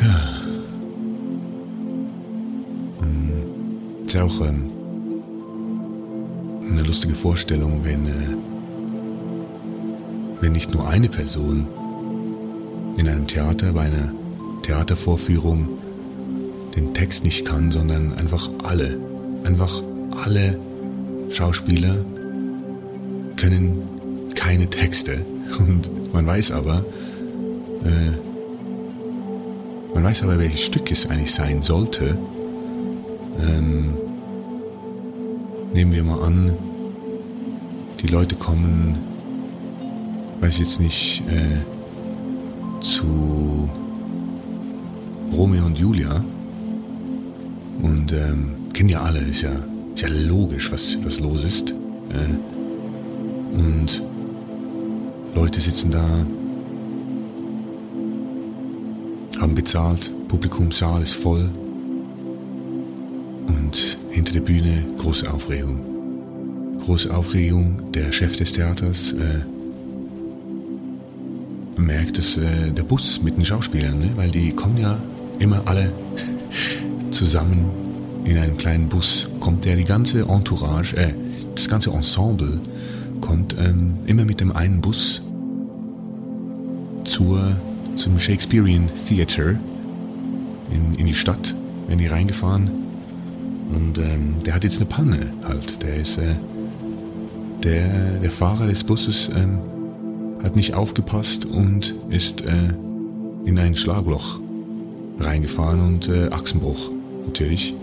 ja. 0.06 0.20
Ist 4.06 4.14
ja 4.14 4.24
auch 4.24 4.40
ähm, 4.40 4.70
eine 6.70 6.82
lustige 6.84 7.14
Vorstellung, 7.14 7.80
wenn, 7.82 8.06
äh, 8.06 8.57
wenn 10.40 10.52
nicht 10.52 10.72
nur 10.72 10.88
eine 10.88 11.08
Person 11.08 11.66
in 12.96 13.08
einem 13.08 13.26
Theater 13.26 13.72
bei 13.72 13.82
einer 13.82 14.12
Theatervorführung 14.62 15.68
den 16.76 16.94
Text 16.94 17.24
nicht 17.24 17.44
kann, 17.44 17.70
sondern 17.70 18.14
einfach 18.18 18.48
alle, 18.62 18.98
einfach 19.44 19.82
alle 20.24 20.58
Schauspieler 21.30 21.96
können 23.36 23.82
keine 24.34 24.68
Texte 24.68 25.24
und 25.58 26.12
man 26.12 26.26
weiß 26.26 26.52
aber, 26.52 26.84
äh, 27.84 28.10
man 29.94 30.04
weiß 30.04 30.22
aber, 30.22 30.38
welches 30.38 30.60
Stück 30.60 30.90
es 30.90 31.08
eigentlich 31.08 31.32
sein 31.32 31.62
sollte. 31.62 32.16
Ähm, 33.40 33.94
nehmen 35.72 35.92
wir 35.92 36.04
mal 36.04 36.22
an, 36.22 36.52
die 38.00 38.06
Leute 38.06 38.36
kommen, 38.36 38.96
weiß 40.40 40.58
jetzt 40.58 40.80
nicht, 40.80 41.22
äh, 41.28 42.82
zu 42.82 43.68
Romeo 45.32 45.66
und 45.66 45.78
Julia 45.78 46.24
und 47.82 48.12
ähm, 48.12 48.52
kennen 48.72 48.88
ja 48.88 49.02
alle, 49.02 49.20
ist 49.20 49.42
ja, 49.42 49.52
ist 49.94 50.02
ja 50.02 50.08
logisch, 50.08 50.70
was, 50.72 50.98
was 51.04 51.20
los 51.20 51.44
ist. 51.44 51.70
Äh, 51.70 53.56
und 53.56 54.02
Leute 55.34 55.60
sitzen 55.60 55.90
da, 55.90 56.06
haben 59.40 59.54
bezahlt, 59.54 60.10
Publikumssaal 60.28 61.02
ist 61.02 61.14
voll 61.14 61.48
und 63.46 63.98
hinter 64.10 64.32
der 64.32 64.40
Bühne 64.40 64.84
große 64.98 65.32
Aufregung. 65.32 65.80
Große 66.80 67.14
Aufregung, 67.14 67.92
der 67.92 68.12
Chef 68.12 68.36
des 68.36 68.52
Theaters 68.52 69.12
äh, 69.12 69.57
merkt, 71.78 72.18
dass 72.18 72.36
äh, 72.36 72.70
der 72.70 72.82
Bus 72.82 73.22
mit 73.22 73.36
den 73.36 73.44
Schauspielern, 73.44 73.98
ne, 73.98 74.10
weil 74.16 74.30
die 74.30 74.50
kommen 74.50 74.78
ja 74.78 74.98
immer 75.38 75.62
alle 75.66 75.92
zusammen 77.10 77.70
in 78.24 78.36
einem 78.36 78.56
kleinen 78.56 78.88
Bus, 78.88 79.28
kommt 79.40 79.64
der 79.64 79.76
die 79.76 79.84
ganze 79.84 80.20
Entourage, 80.22 80.96
äh, 80.96 81.14
das 81.54 81.68
ganze 81.68 81.90
Ensemble 81.90 82.60
kommt 83.20 83.56
ähm, 83.58 83.94
immer 84.06 84.24
mit 84.24 84.40
dem 84.40 84.52
einen 84.52 84.80
Bus 84.80 85.22
zur, 87.04 87.40
zum 87.96 88.18
Shakespearean 88.18 88.88
Theater 89.08 89.58
in, 90.70 90.94
in 90.98 91.06
die 91.06 91.14
Stadt, 91.14 91.54
werden 91.86 91.98
die 91.98 92.06
reingefahren 92.06 92.70
und 93.70 93.98
ähm, 93.98 94.36
der 94.44 94.54
hat 94.54 94.64
jetzt 94.64 94.76
eine 94.76 94.86
Panne 94.86 95.32
halt. 95.44 95.82
Der 95.82 95.96
ist 95.96 96.18
äh, 96.18 96.34
der, 97.62 98.18
der 98.22 98.30
Fahrer 98.30 98.66
des 98.66 98.84
Busses 98.84 99.30
ähm, 99.34 99.58
hat 100.42 100.56
nicht 100.56 100.74
aufgepasst 100.74 101.44
und 101.44 101.94
ist 102.10 102.42
äh, 102.42 102.74
in 103.44 103.58
ein 103.58 103.74
Schlagloch 103.74 104.40
reingefahren 105.18 105.80
und 105.80 106.08
äh, 106.08 106.28
Achsenbruch 106.30 106.90
natürlich. 107.26 107.74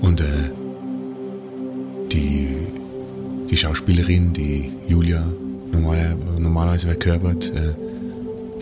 Und 0.00 0.20
äh, 0.20 0.24
die, 2.12 2.48
die 3.50 3.56
Schauspielerin, 3.56 4.32
die 4.32 4.72
Julia 4.88 5.22
normal, 5.72 6.16
normalerweise 6.38 6.86
verkörpert, 6.86 7.48
äh, 7.48 7.74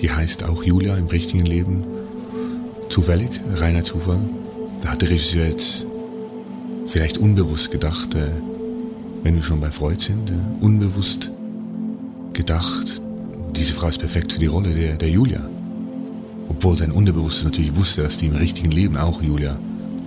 die 0.01 0.11
heißt 0.11 0.45
auch 0.45 0.63
Julia 0.63 0.97
im 0.97 1.07
richtigen 1.07 1.47
Leben. 1.47 1.85
Zufällig, 2.89 3.31
reiner 3.57 3.83
Zufall. 3.83 4.19
Da 4.83 4.91
hat 4.91 5.03
der 5.03 5.11
Regisseur 5.11 5.47
jetzt 5.47 5.87
vielleicht 6.87 7.19
unbewusst 7.19 7.71
gedacht, 7.71 8.15
äh, 8.15 8.31
wenn 9.23 9.37
wir 9.37 9.43
schon 9.43 9.61
bei 9.61 9.71
Freud 9.71 10.01
sind, 10.01 10.31
äh, 10.31 10.35
unbewusst 10.65 11.31
gedacht, 12.39 13.03
diese 13.57 13.75
Frau 13.75 13.89
ist 13.89 13.99
perfekt 13.99 14.33
für 14.33 14.39
die 14.39 14.47
Rolle 14.47 14.71
der, 14.71 14.97
der 14.97 15.11
Julia. 15.11 15.41
Obwohl 16.49 16.79
sein 16.79 16.93
Unterbewusstes 16.93 17.45
natürlich 17.45 17.75
wusste, 17.75 18.03
dass 18.03 18.17
die 18.17 18.27
im 18.27 18.37
richtigen 18.37 18.71
Leben 18.71 18.97
auch 18.97 19.21
Julia 19.21 19.59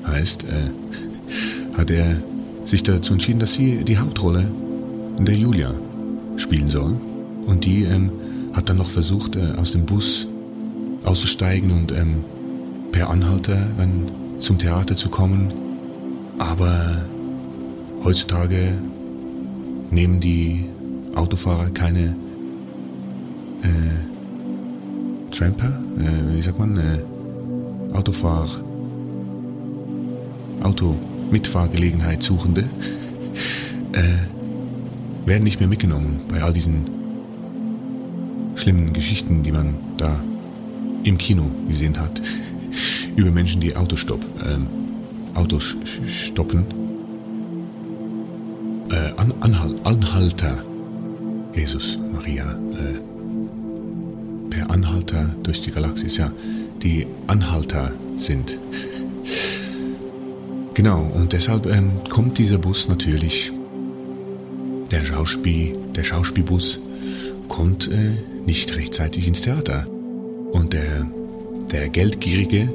heißt, 0.08 0.46
äh, 0.46 0.70
hat 1.78 1.92
er 1.92 2.24
sich 2.64 2.84
dazu 2.84 3.14
entschieden, 3.14 3.40
dass 3.40 3.54
sie 3.54 3.84
die 3.84 3.98
Hauptrolle 3.98 4.50
der 5.20 5.36
Julia 5.36 5.74
spielen 6.38 6.70
soll. 6.70 6.96
Und 7.46 7.66
die 7.66 7.84
ähm, 7.84 8.12
hat 8.54 8.70
dann 8.70 8.78
noch 8.78 8.90
versucht, 8.90 9.36
äh, 9.36 9.54
aus 9.58 9.74
dem 9.74 9.86
Bus 9.86 10.28
auszusteigen 11.04 11.72
und 11.72 11.92
ähm, 11.92 12.24
per 12.94 13.10
Anhalter 13.10 13.58
dann 13.78 14.10
zum 14.40 14.58
Theater 14.58 14.96
zu 14.96 15.10
kommen. 15.10 15.50
Aber 16.40 16.96
heutzutage 18.06 18.74
nehmen 19.92 20.22
die 20.22 20.71
Autofahrer 21.16 21.70
keine 21.72 22.16
äh, 23.64 25.32
Tramper, 25.32 25.72
äh, 25.98 26.36
wie 26.36 26.42
sagt 26.42 26.60
man, 26.60 26.78
äh, 26.78 27.00
Autofahr, 27.94 28.48
Auto-Mitfahrgelegenheit 30.64 32.24
Suchende, 32.24 32.62
äh, 33.94 35.28
werden 35.28 35.44
nicht 35.44 35.60
mehr 35.60 35.70
mitgenommen 35.70 36.22
bei 36.30 36.42
all 36.42 36.54
diesen 36.54 36.86
schlimmen 38.56 38.94
Geschichten, 38.94 39.44
die 39.44 39.52
man 39.52 39.76
da 39.98 40.20
im 41.04 41.18
Kino 41.18 41.44
gesehen 41.68 42.00
hat, 42.00 42.22
über 43.16 43.32
Menschen, 43.32 43.60
die 43.62 43.76
Autostopp, 43.76 44.24
ähm, 44.46 44.68
Autos 45.34 45.76
stoppen, 46.08 46.66
äh, 48.90 49.12
An 49.18 49.34
Anhal 49.40 49.76
Anhalter, 49.84 50.58
Jesus, 51.54 51.98
Maria, 52.12 52.52
äh, 52.74 53.00
per 54.50 54.70
Anhalter 54.72 55.36
durch 55.44 55.62
die 55.62 55.72
Galaxis, 55.72 56.18
ja, 56.18 56.32
die 56.82 57.08
Anhalter 57.28 57.92
sind. 58.18 58.58
genau, 60.74 61.02
und 61.14 61.34
deshalb 61.34 61.66
ähm, 61.66 61.92
kommt 62.10 62.38
dieser 62.38 62.58
Bus 62.58 62.88
natürlich, 62.88 63.52
der 64.92 65.06
Schauspiel, 65.06 65.76
der 65.96 66.04
Schauspielbus 66.04 66.80
kommt 67.48 67.90
äh, 67.90 68.12
nicht 68.46 68.76
rechtzeitig 68.76 69.28
ins 69.28 69.42
Theater. 69.42 69.86
Und 70.52 70.74
der, 70.74 71.08
der 71.72 71.90
geldgierige 71.90 72.70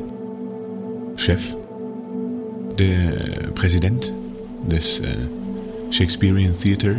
Chef, 1.16 1.56
der 2.78 3.50
Präsident 3.54 4.12
des 4.70 5.00
äh, 5.00 5.16
Shakespearean 5.90 6.54
Theater 6.58 6.96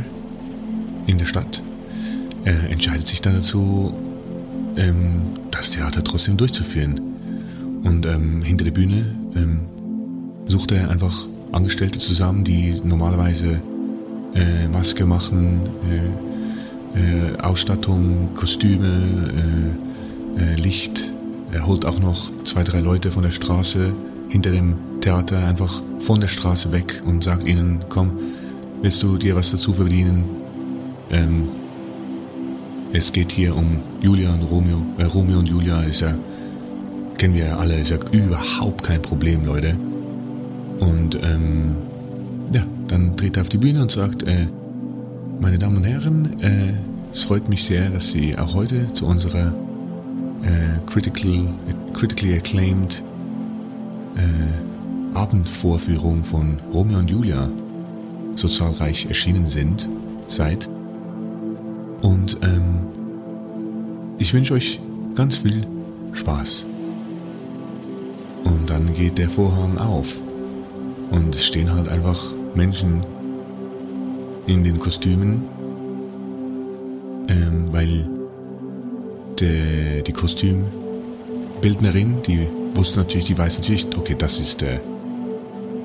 in 1.07 1.17
der 1.17 1.25
Stadt, 1.25 1.63
äh, 2.45 2.71
entscheidet 2.71 3.07
sich 3.07 3.21
dann 3.21 3.33
dazu, 3.33 3.93
ähm, 4.77 5.21
das 5.49 5.71
Theater 5.71 6.03
trotzdem 6.03 6.37
durchzuführen. 6.37 7.01
Und 7.83 8.05
ähm, 8.05 8.43
hinter 8.43 8.65
der 8.65 8.71
Bühne 8.71 9.05
ähm, 9.35 9.61
sucht 10.45 10.71
er 10.71 10.89
einfach 10.89 11.25
Angestellte 11.51 11.99
zusammen, 11.99 12.43
die 12.43 12.79
normalerweise 12.83 13.61
äh, 14.35 14.67
Maske 14.71 15.05
machen, 15.05 15.61
äh, 15.89 16.99
äh 16.99 17.41
Ausstattung, 17.41 18.29
Kostüme, 18.35 18.87
äh, 20.37 20.41
äh, 20.41 20.55
Licht. 20.55 21.11
Er 21.51 21.65
holt 21.65 21.85
auch 21.85 21.99
noch 21.99 22.29
zwei, 22.43 22.63
drei 22.63 22.81
Leute 22.81 23.11
von 23.11 23.23
der 23.23 23.31
Straße 23.31 23.93
hinter 24.29 24.51
dem 24.51 24.75
Theater 25.01 25.47
einfach 25.47 25.81
von 25.99 26.19
der 26.19 26.27
Straße 26.27 26.71
weg 26.71 27.01
und 27.05 27.23
sagt 27.23 27.47
ihnen, 27.47 27.79
komm, 27.89 28.11
willst 28.81 29.01
du 29.01 29.17
dir 29.17 29.35
was 29.35 29.51
dazu 29.51 29.73
verdienen? 29.73 30.25
Ähm, 31.11 31.47
es 32.93 33.11
geht 33.11 33.31
hier 33.31 33.55
um 33.55 33.79
Julia 34.01 34.33
und 34.33 34.43
Romeo. 34.43 34.81
Äh, 34.97 35.03
Romeo 35.03 35.39
und 35.39 35.47
Julia 35.47 35.81
ist 35.81 36.01
ja, 36.01 36.13
kennen 37.17 37.33
wir 37.33 37.45
ja 37.45 37.57
alle, 37.57 37.79
ist 37.79 37.91
ja 37.91 37.97
überhaupt 38.11 38.83
kein 38.83 39.01
Problem, 39.01 39.45
Leute. 39.45 39.75
Und 40.79 41.15
ähm, 41.15 41.75
ja, 42.53 42.63
dann 42.87 43.15
dreht 43.15 43.37
er 43.37 43.41
auf 43.41 43.49
die 43.49 43.57
Bühne 43.57 43.81
und 43.81 43.91
sagt, 43.91 44.23
äh, 44.23 44.47
meine 45.39 45.57
Damen 45.57 45.77
und 45.77 45.83
Herren, 45.83 46.39
äh, 46.41 46.73
es 47.13 47.23
freut 47.23 47.49
mich 47.49 47.65
sehr, 47.65 47.89
dass 47.89 48.11
Sie 48.11 48.37
auch 48.37 48.53
heute 48.53 48.91
zu 48.93 49.05
unserer 49.05 49.53
äh, 50.43 50.89
Critical, 50.91 51.53
critically 51.93 52.35
acclaimed 52.35 53.01
äh, 54.15 55.15
Abendvorführung 55.17 56.23
von 56.23 56.59
Romeo 56.73 56.99
und 56.99 57.09
Julia 57.09 57.49
so 58.35 58.47
zahlreich 58.47 59.07
erschienen 59.07 59.49
sind 59.49 59.87
seit. 60.27 60.69
Und 62.01 62.37
ähm, 62.43 62.79
ich 64.17 64.33
wünsche 64.33 64.53
euch 64.53 64.79
ganz 65.15 65.37
viel 65.37 65.65
Spaß. 66.13 66.65
Und 68.43 68.69
dann 68.69 68.93
geht 68.93 69.17
der 69.17 69.29
Vorhang 69.29 69.77
auf. 69.77 70.19
Und 71.11 71.35
es 71.35 71.45
stehen 71.45 71.73
halt 71.73 71.87
einfach 71.87 72.31
Menschen 72.55 73.03
in 74.45 74.63
den 74.63 74.79
Kostümen, 74.79 75.43
ähm, 77.29 77.67
weil 77.71 78.09
der, 79.39 80.01
die 80.03 80.13
Kostümbildnerin, 80.13 82.21
die 82.25 82.47
wusste 82.73 82.99
natürlich, 82.99 83.25
die 83.25 83.37
weiß 83.37 83.59
natürlich, 83.59 83.87
okay, 83.97 84.15
das 84.17 84.39
ist 84.39 84.61
der 84.61 84.79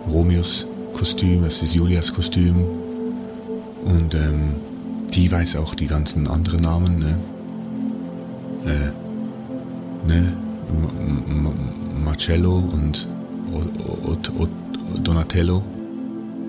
Romeos 0.09 0.67
Kostüm, 0.93 1.43
das 1.43 1.63
ist 1.63 1.75
Julias 1.75 2.13
Kostüm. 2.13 2.57
Und 3.85 4.15
ähm, 4.15 4.55
die 5.15 5.31
weiß 5.31 5.57
auch 5.57 5.75
die 5.75 5.87
ganzen 5.87 6.27
anderen 6.27 6.61
Namen, 6.61 6.99
ne? 6.99 7.19
Äh, 8.65 10.09
ne? 10.09 10.33
M 10.69 11.23
M 11.29 12.05
Marcello 12.05 12.59
und 12.73 13.07
o 13.53 13.63
o 14.09 14.17
o 14.39 14.49
Donatello. 15.03 15.63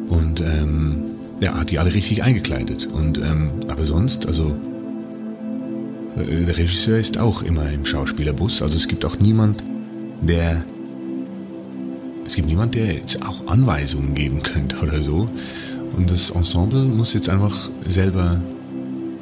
Und 0.07 0.41
ähm, 0.41 1.03
ja, 1.39 1.53
hat 1.55 1.71
die 1.71 1.79
alle 1.79 1.93
richtig 1.93 2.23
eingekleidet. 2.23 2.87
Und 2.87 3.17
ähm, 3.17 3.51
aber 3.67 3.85
sonst, 3.85 4.25
also 4.25 4.55
äh, 6.15 6.45
der 6.45 6.57
Regisseur 6.57 6.97
ist 6.97 7.17
auch 7.17 7.43
immer 7.43 7.69
im 7.69 7.85
Schauspielerbus. 7.85 8.61
Also 8.61 8.77
es 8.77 8.87
gibt 8.87 9.05
auch 9.05 9.19
niemand, 9.19 9.63
der 10.21 10.63
es 12.25 12.35
gibt 12.35 12.47
niemand, 12.47 12.75
der 12.75 12.93
jetzt 12.93 13.21
auch 13.25 13.47
Anweisungen 13.47 14.13
geben 14.13 14.41
könnte 14.43 14.77
oder 14.81 15.01
so. 15.01 15.29
Und 15.95 16.09
das 16.09 16.31
Ensemble 16.31 16.83
muss 16.83 17.13
jetzt 17.13 17.29
einfach 17.29 17.69
selber 17.87 18.41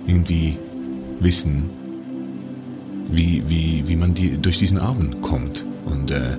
irgendwie 0.08 0.58
wissen, 1.20 1.70
wie, 3.12 3.44
wie, 3.48 3.84
wie 3.88 3.96
man 3.96 4.14
die, 4.14 4.38
durch 4.38 4.58
diesen 4.58 4.80
Abend 4.80 5.22
kommt. 5.22 5.64
Und 5.86 6.12
äh, 6.12 6.38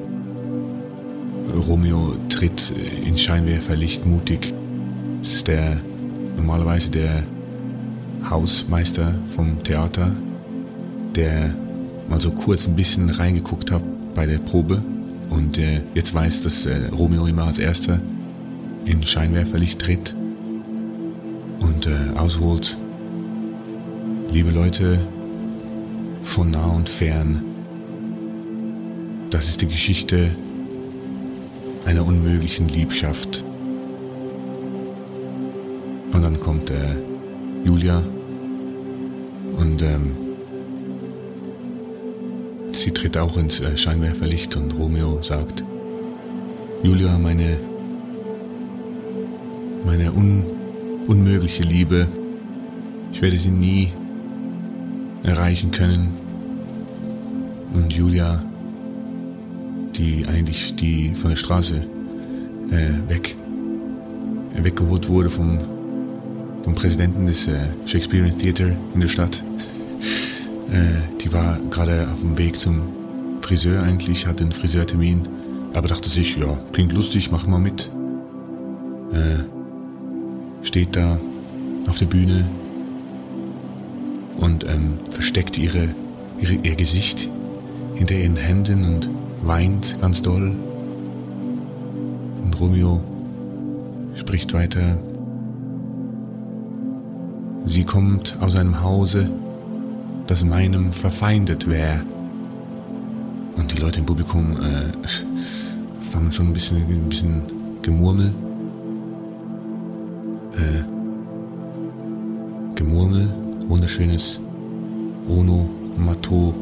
Romeo 1.69 2.17
tritt 2.29 2.73
ins 3.05 3.21
Scheinwerferlicht 3.21 4.07
mutig. 4.07 4.53
Es 5.23 5.35
ist 5.35 5.49
der 5.49 5.79
normalerweise 6.37 6.91
der 6.91 7.23
Hausmeister 8.29 9.15
vom 9.29 9.63
Theater, 9.63 10.13
der 11.15 11.55
mal 12.09 12.21
so 12.21 12.31
kurz 12.31 12.67
ein 12.67 12.77
bisschen 12.77 13.11
reingeguckt 13.11 13.71
hat 13.71 13.83
bei 14.15 14.27
der 14.27 14.39
Probe 14.39 14.83
und 15.31 15.59
äh, 15.59 15.81
jetzt 15.95 16.15
weiß, 16.15 16.43
dass 16.43 16.67
äh, 16.67 16.89
Romeo 16.93 17.27
immer 17.27 17.45
als 17.45 17.59
erster 17.59 18.01
in 18.85 19.03
Scheinwerferlicht 19.03 19.81
tritt 19.81 20.15
und 21.85 21.87
äh, 21.87 22.19
ausholt. 22.19 22.77
Liebe 24.31 24.51
Leute 24.51 24.99
von 26.23 26.51
nah 26.51 26.67
und 26.67 26.89
fern, 26.89 27.43
das 29.31 29.49
ist 29.49 29.63
die 29.63 29.67
Geschichte 29.67 30.31
einer 31.85 32.07
unmöglichen 32.07 32.69
Liebschaft. 32.69 33.45
Und 36.13 36.23
dann 36.23 36.39
kommt 36.41 36.71
äh, 36.71 36.97
Julia 37.65 38.03
und 39.57 39.83
ähm, 39.83 40.13
sie 42.71 42.91
tritt 42.93 43.17
auch 43.17 43.37
ins 43.37 43.61
äh, 43.61 43.77
Scheinwerferlicht 43.77 44.57
und 44.57 44.79
Romeo 44.79 45.23
sagt, 45.23 45.65
Julia, 46.83 47.19
meine, 47.19 47.59
meine 49.85 50.13
un, 50.13 50.45
unmögliche 51.07 51.63
Liebe, 51.63 52.09
ich 53.13 53.21
werde 53.23 53.37
sie 53.37 53.51
nie 53.51 53.93
erreichen 55.23 55.71
können. 55.71 56.15
Und 57.75 57.93
Julia 57.93 58.43
die 59.97 60.25
eigentlich 60.27 60.75
die 60.77 61.15
von 61.15 61.31
der 61.31 61.37
Straße 61.37 61.87
äh, 62.71 63.11
weg, 63.11 63.37
weggeholt 64.57 65.09
wurde 65.09 65.31
vom, 65.31 65.59
vom 66.63 66.75
Präsidenten 66.75 67.27
des 67.27 67.47
äh, 67.47 67.59
Shakespeare 67.87 68.31
Theater 68.37 68.75
in 68.95 69.01
der 69.01 69.09
Stadt. 69.09 69.43
äh, 70.73 71.19
die 71.21 71.33
war 71.33 71.59
gerade 71.71 72.09
auf 72.13 72.21
dem 72.21 72.39
Weg 72.39 72.59
zum 72.59 72.83
Friseur 73.43 73.83
eigentlich, 73.83 74.27
hatte 74.27 74.45
einen 74.45 74.53
Friseurtermin, 74.53 75.23
aber 75.75 75.89
dachte 75.89 76.09
sich, 76.09 76.37
ja, 76.37 76.59
klingt 76.73 76.93
lustig, 76.93 77.31
mach 77.31 77.47
mal 77.47 77.59
mit. 77.59 77.91
Äh, 79.13 79.62
steht 80.63 80.97
da 80.97 81.19
auf 81.89 81.99
der 81.99 82.07
Bühne 82.07 82.45
und 84.39 84.65
ähm, 84.65 84.99
versteckt 85.11 85.59
ihre, 85.59 85.95
ihre, 86.41 86.55
ihr 86.55 86.75
Gesicht 86.75 87.29
hinter 87.95 88.15
ihren 88.15 88.37
Händen 88.37 88.85
und 88.85 89.09
weint 89.43 89.97
ganz 90.01 90.23
doll. 90.23 90.55
Und 92.45 92.61
Romeo 92.61 93.01
spricht 94.15 94.53
weiter. 94.53 94.99
Sie 97.67 97.85
kommt 97.85 98.37
aus 98.41 98.57
einem 98.57 98.83
Hause, 98.83 99.31
das 100.27 100.45
meinem 100.45 100.93
verfeindet 100.93 101.69
wäre. 101.69 102.03
Und 103.57 103.73
die 103.73 103.77
Leute 103.77 104.01
im 104.01 104.07
Publikum 104.07 104.53
äh, 104.53 105.07
fangen 106.11 106.33
schon 106.33 106.49
ein 106.49 106.53
bisschen, 106.53 106.79
ein 106.79 107.09
bisschen 107.09 107.43
Gemurmel. 107.83 108.33
Äh, 110.55 110.85
Gemurmel, 112.75 113.33
wunderschönes 113.69 114.41
Onomato, 115.29 116.55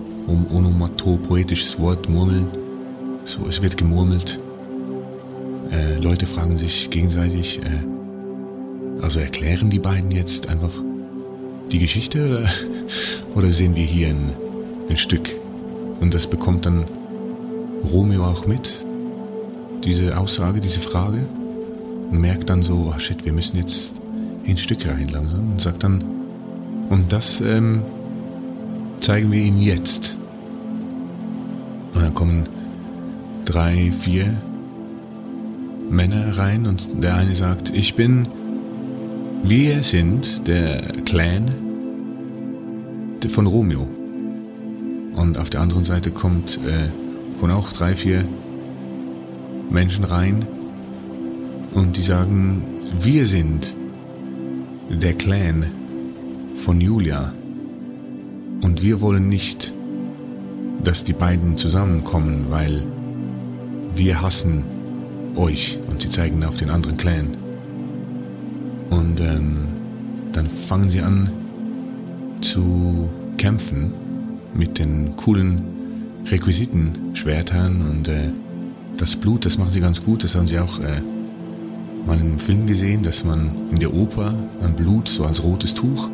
Onomato, 0.53 1.17
poetisches 1.17 1.79
Wort, 1.81 2.09
Murmeln. 2.09 2.47
So, 3.25 3.47
es 3.49 3.61
wird 3.63 3.77
gemurmelt. 3.77 4.39
Äh, 5.71 5.97
Leute 6.01 6.27
fragen 6.27 6.57
sich 6.57 6.91
gegenseitig, 6.91 7.59
äh, 7.59 9.03
also 9.03 9.19
erklären 9.19 9.71
die 9.71 9.79
beiden 9.79 10.11
jetzt 10.11 10.49
einfach 10.49 10.73
die 11.73 11.79
Geschichte 11.79 12.29
oder, 12.29 12.51
oder 13.35 13.53
sehen 13.53 13.75
wir 13.75 13.85
hier 13.85 14.09
ein, 14.09 14.33
ein 14.89 14.97
Stück? 14.97 15.31
Und 16.01 16.15
das 16.15 16.27
bekommt 16.27 16.67
dann 16.67 16.85
Romeo 17.93 18.25
auch 18.25 18.47
mit, 18.47 18.85
diese 19.85 20.17
Aussage, 20.17 20.61
diese 20.61 20.81
Frage, 20.81 21.19
und 22.11 22.21
merkt 22.21 22.51
dann 22.51 22.63
so, 22.63 22.93
oh 22.95 22.99
shit, 22.99 23.25
wir 23.25 23.33
müssen 23.33 23.57
jetzt 23.57 24.01
ein 24.47 24.57
Stück 24.57 24.87
rein 24.87 25.09
langsam 25.09 25.53
und 25.53 25.61
sagt 25.61 25.85
dann, 25.85 26.03
und 26.89 27.13
das 27.13 27.41
ähm, 27.41 27.83
zeigen 29.01 29.31
wir 29.31 29.41
Ihnen 29.41 29.61
jetzt. 29.61 30.17
Und 31.95 32.03
dann 32.03 32.15
kommen 32.15 32.49
drei, 33.45 33.93
vier 33.93 34.35
Männer 35.89 36.37
rein 36.37 36.67
und 36.67 36.89
der 37.03 37.17
eine 37.17 37.35
sagt, 37.35 37.71
ich 37.71 37.95
bin, 37.95 38.27
wir 39.43 39.83
sind 39.83 40.47
der 40.49 40.83
Clan 41.05 41.51
von 43.29 43.47
Romeo. 43.47 43.89
Und 45.15 45.39
auf 45.39 45.51
der 45.51 45.61
anderen 45.61 45.85
Seite 45.85 46.11
kommt, 46.11 46.57
äh, 46.59 46.89
kommen 47.39 47.53
auch 47.53 47.73
drei, 47.73 47.95
vier 47.95 48.25
Menschen 49.71 50.05
rein 50.05 50.47
und 51.73 51.97
die 51.97 52.03
sagen, 52.03 52.63
wir 53.01 53.27
sind 53.27 53.75
der 54.89 55.15
Clan 55.15 55.67
von 56.55 56.81
Julia 56.81 57.33
und 58.61 58.83
wir 58.83 59.01
wollen 59.01 59.29
nicht, 59.29 59.73
dass 60.85 61.05
die 61.05 61.13
beiden 61.13 61.57
zusammenkommen, 61.57 62.47
weil 62.51 62.83
wir 63.95 64.21
hassen 64.21 64.65
euch 65.37 65.79
und 65.89 66.03
sie 66.03 66.09
zeigen 66.09 66.45
auf 66.45 66.57
den 66.57 66.71
anderen 66.71 66.97
Clan. 66.97 67.29
Und 68.91 69.21
ähm, 69.21 69.69
dann 70.33 70.47
fangen 70.47 70.91
sie 70.91 71.01
an 71.01 71.31
zu 72.41 73.09
kämpfen 73.37 73.93
mit 74.55 74.79
den 74.79 75.15
coolen 75.17 75.63
Requisiten, 76.31 77.15
Schwertern 77.15 77.83
und 77.91 78.09
äh, 78.09 78.33
das 78.97 79.17
Blut, 79.17 79.47
das 79.47 79.57
machen 79.59 79.73
sie 79.73 79.81
ganz 79.81 80.03
gut, 80.03 80.25
das 80.25 80.35
haben 80.35 80.49
sie 80.49 80.59
auch 80.59 80.79
äh, 80.81 81.01
mal 82.07 82.19
im 82.21 82.39
Film 82.39 82.67
gesehen, 82.67 83.03
dass 83.03 83.25
man 83.25 83.51
in 83.71 83.79
der 83.79 83.95
Oper 83.95 84.35
ein 84.63 84.75
Blut 84.75 85.09
so 85.09 85.25
als 85.25 85.43
rotes 85.43 85.75
Tuch 85.75 86.11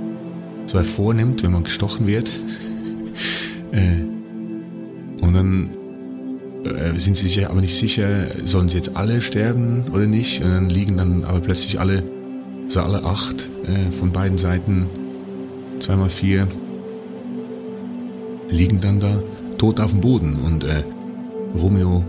so 0.66 0.78
hervornimmt, 0.78 1.42
wenn 1.42 1.52
man 1.52 1.64
gestochen 1.64 2.06
wird. 2.06 2.28
äh, 3.72 4.02
und 5.24 5.32
dann 5.34 5.70
äh, 6.64 6.98
sind 6.98 7.16
sie 7.16 7.28
sich 7.28 7.48
aber 7.48 7.60
nicht 7.60 7.76
sicher, 7.76 8.26
sollen 8.44 8.68
sie 8.68 8.76
jetzt 8.76 8.96
alle 8.96 9.22
sterben 9.22 9.84
oder 9.92 10.06
nicht. 10.06 10.42
Und 10.42 10.50
dann 10.50 10.70
liegen 10.70 10.96
dann 10.96 11.24
aber 11.24 11.40
plötzlich 11.40 11.78
alle, 11.80 12.02
so 12.68 12.80
alle 12.80 13.04
acht 13.04 13.48
äh, 13.64 13.92
von 13.92 14.10
beiden 14.12 14.38
Seiten, 14.38 14.86
zweimal 15.78 16.08
vier, 16.08 16.48
liegen 18.50 18.80
dann 18.80 19.00
da 19.00 19.22
tot 19.58 19.80
auf 19.80 19.90
dem 19.90 20.00
Boden. 20.00 20.36
Und 20.44 20.64
Romeo 21.54 22.04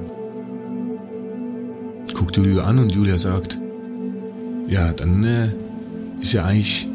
guckt 2.13 2.37
Julia 2.37 2.63
an 2.63 2.79
und 2.79 2.91
Julia 2.91 3.17
sagt, 3.17 3.59
ja, 4.67 4.93
dann 4.93 5.23
äh, 5.23 5.47
ist 6.21 6.33
ja 6.33 6.43
eigentlich 6.43 6.87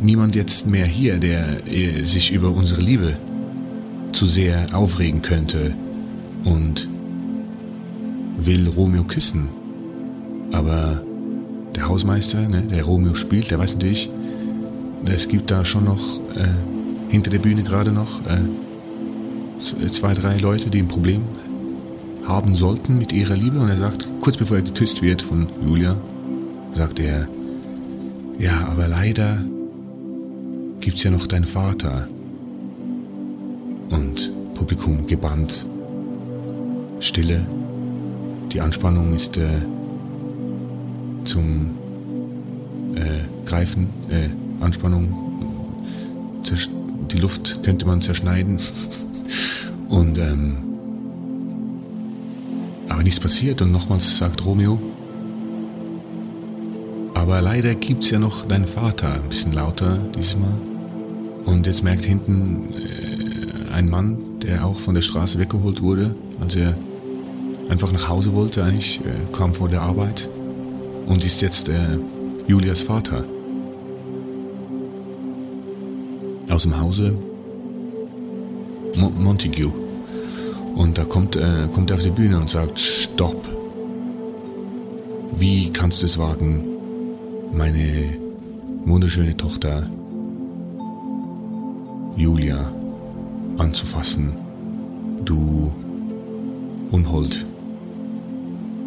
niemand 0.00 0.34
jetzt 0.34 0.66
mehr 0.66 0.86
hier, 0.86 1.18
der 1.18 1.66
äh, 1.66 2.04
sich 2.04 2.32
über 2.32 2.50
unsere 2.50 2.80
Liebe 2.80 3.16
zu 4.12 4.26
sehr 4.26 4.66
aufregen 4.72 5.22
könnte 5.22 5.74
und 6.44 6.88
will 8.38 8.68
Romeo 8.68 9.04
küssen. 9.04 9.48
Aber 10.50 11.00
der 11.74 11.88
Hausmeister, 11.88 12.48
ne, 12.48 12.62
der 12.62 12.84
Romeo 12.84 13.14
spielt, 13.14 13.50
der 13.50 13.58
weiß 13.58 13.74
natürlich, 13.74 14.10
es 15.06 15.28
gibt 15.28 15.50
da 15.50 15.64
schon 15.64 15.84
noch 15.84 16.18
äh, 16.36 16.48
hinter 17.08 17.30
der 17.30 17.38
Bühne 17.38 17.62
gerade 17.62 17.92
noch 17.92 18.20
äh, 18.26 19.88
zwei, 19.90 20.14
drei 20.14 20.36
Leute, 20.38 20.70
die 20.70 20.78
ein 20.78 20.88
Problem 20.88 21.22
haben 22.24 22.54
sollten 22.54 22.98
mit 22.98 23.12
ihrer 23.12 23.36
Liebe. 23.36 23.58
Und 23.58 23.68
er 23.68 23.76
sagt, 23.76 24.06
kurz 24.20 24.36
bevor 24.36 24.58
er 24.58 24.62
geküsst 24.62 25.02
wird 25.02 25.22
von 25.22 25.46
Julia, 25.66 25.96
sagt 26.74 26.98
er, 27.00 27.28
ja, 28.38 28.66
aber 28.68 28.88
leider 28.88 29.38
gibt's 30.80 31.02
ja 31.02 31.10
noch 31.10 31.26
deinen 31.26 31.44
Vater. 31.44 32.08
Und 33.90 34.32
Publikum 34.54 35.06
gebannt. 35.06 35.66
Stille. 37.00 37.46
Die 38.52 38.60
Anspannung 38.60 39.14
ist 39.14 39.36
äh, 39.36 39.48
zum 41.24 41.70
äh, 42.94 43.46
Greifen, 43.46 43.88
äh, 44.08 44.28
Anspannung, 44.62 45.12
die 47.10 47.18
Luft 47.18 47.62
könnte 47.62 47.86
man 47.86 48.00
zerschneiden. 48.00 48.58
Und 49.88 50.18
ähm, 50.18 50.56
aber 52.88 53.02
nichts 53.02 53.20
passiert 53.20 53.60
und 53.62 53.72
nochmals 53.72 54.18
sagt 54.18 54.44
Romeo, 54.44 54.80
aber 57.22 57.40
leider 57.40 57.76
gibt's 57.76 58.10
ja 58.10 58.18
noch 58.18 58.44
deinen 58.46 58.66
Vater, 58.66 59.14
ein 59.14 59.28
bisschen 59.28 59.52
lauter 59.52 59.96
diesmal. 60.18 60.52
Und 61.44 61.68
jetzt 61.68 61.84
merkt 61.84 62.04
hinten 62.04 62.70
äh, 62.74 63.72
ein 63.72 63.88
Mann, 63.88 64.18
der 64.42 64.66
auch 64.66 64.76
von 64.76 64.96
der 64.96 65.02
Straße 65.02 65.38
weggeholt 65.38 65.82
wurde, 65.82 66.16
als 66.40 66.56
er 66.56 66.76
einfach 67.68 67.92
nach 67.92 68.08
Hause 68.08 68.34
wollte, 68.34 68.64
eigentlich 68.64 68.98
äh, 69.04 69.36
kam 69.36 69.54
vor 69.54 69.68
der 69.68 69.82
Arbeit 69.82 70.28
und 71.06 71.24
ist 71.24 71.40
jetzt 71.42 71.68
äh, 71.68 71.96
Julias 72.48 72.82
Vater. 72.82 73.24
Aus 76.50 76.62
dem 76.62 76.78
Hause 76.78 77.16
Mo 78.96 79.10
Montague. 79.10 79.72
Und 80.74 80.98
da 80.98 81.04
kommt, 81.04 81.36
äh, 81.36 81.68
kommt 81.72 81.90
er 81.90 81.98
auf 81.98 82.02
die 82.02 82.10
Bühne 82.10 82.40
und 82.40 82.50
sagt, 82.50 82.80
Stopp. 82.80 83.46
Wie 85.36 85.70
kannst 85.70 86.02
du 86.02 86.06
es 86.06 86.18
wagen, 86.18 86.71
meine 87.52 88.16
wunderschöne 88.84 89.36
Tochter 89.36 89.88
Julia 92.16 92.72
anzufassen? 93.58 94.32
Du 95.24 95.72
Unhold. 96.90 97.44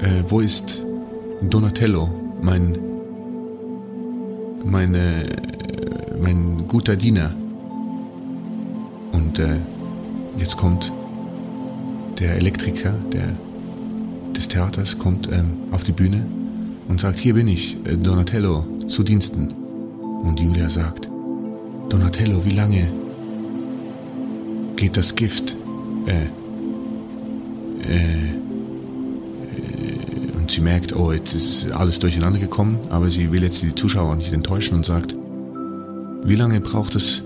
äh, 0.00 0.22
wo 0.28 0.40
ist 0.40 0.82
Donatello, 1.42 2.08
mein, 2.42 2.78
meine, 4.64 5.26
mein 6.20 6.66
guter 6.68 6.96
Diener? 6.96 7.34
Und 9.12 9.38
äh, 9.38 9.56
jetzt 10.38 10.56
kommt 10.56 10.92
der 12.18 12.36
Elektriker 12.36 12.94
der, 13.12 13.36
des 14.36 14.48
Theaters, 14.48 14.98
kommt 14.98 15.28
ähm, 15.32 15.52
auf 15.72 15.82
die 15.82 15.92
Bühne 15.92 16.24
und 16.88 17.00
sagt, 17.00 17.18
hier 17.18 17.34
bin 17.34 17.48
ich, 17.48 17.76
äh, 17.86 17.96
Donatello, 17.96 18.66
zu 18.88 19.02
Diensten. 19.02 19.48
Und 20.22 20.38
Julia 20.40 20.68
sagt, 20.68 21.08
Donatello, 21.88 22.44
wie 22.44 22.50
lange 22.50 22.88
geht 24.76 24.96
das 24.96 25.14
Gift? 25.14 25.56
Äh, 26.06 26.24
äh, 27.92 28.34
und 30.36 30.50
sie 30.50 30.60
merkt, 30.60 30.94
oh, 30.94 31.12
jetzt 31.12 31.34
ist 31.34 31.70
alles 31.72 31.98
durcheinander 31.98 32.38
gekommen, 32.38 32.78
aber 32.90 33.08
sie 33.08 33.30
will 33.32 33.42
jetzt 33.42 33.62
die 33.62 33.74
Zuschauer 33.74 34.16
nicht 34.16 34.32
enttäuschen 34.32 34.74
und 34.74 34.84
sagt, 34.84 35.14
wie 36.24 36.36
lange 36.36 36.60
braucht 36.60 36.94
es 36.94 37.22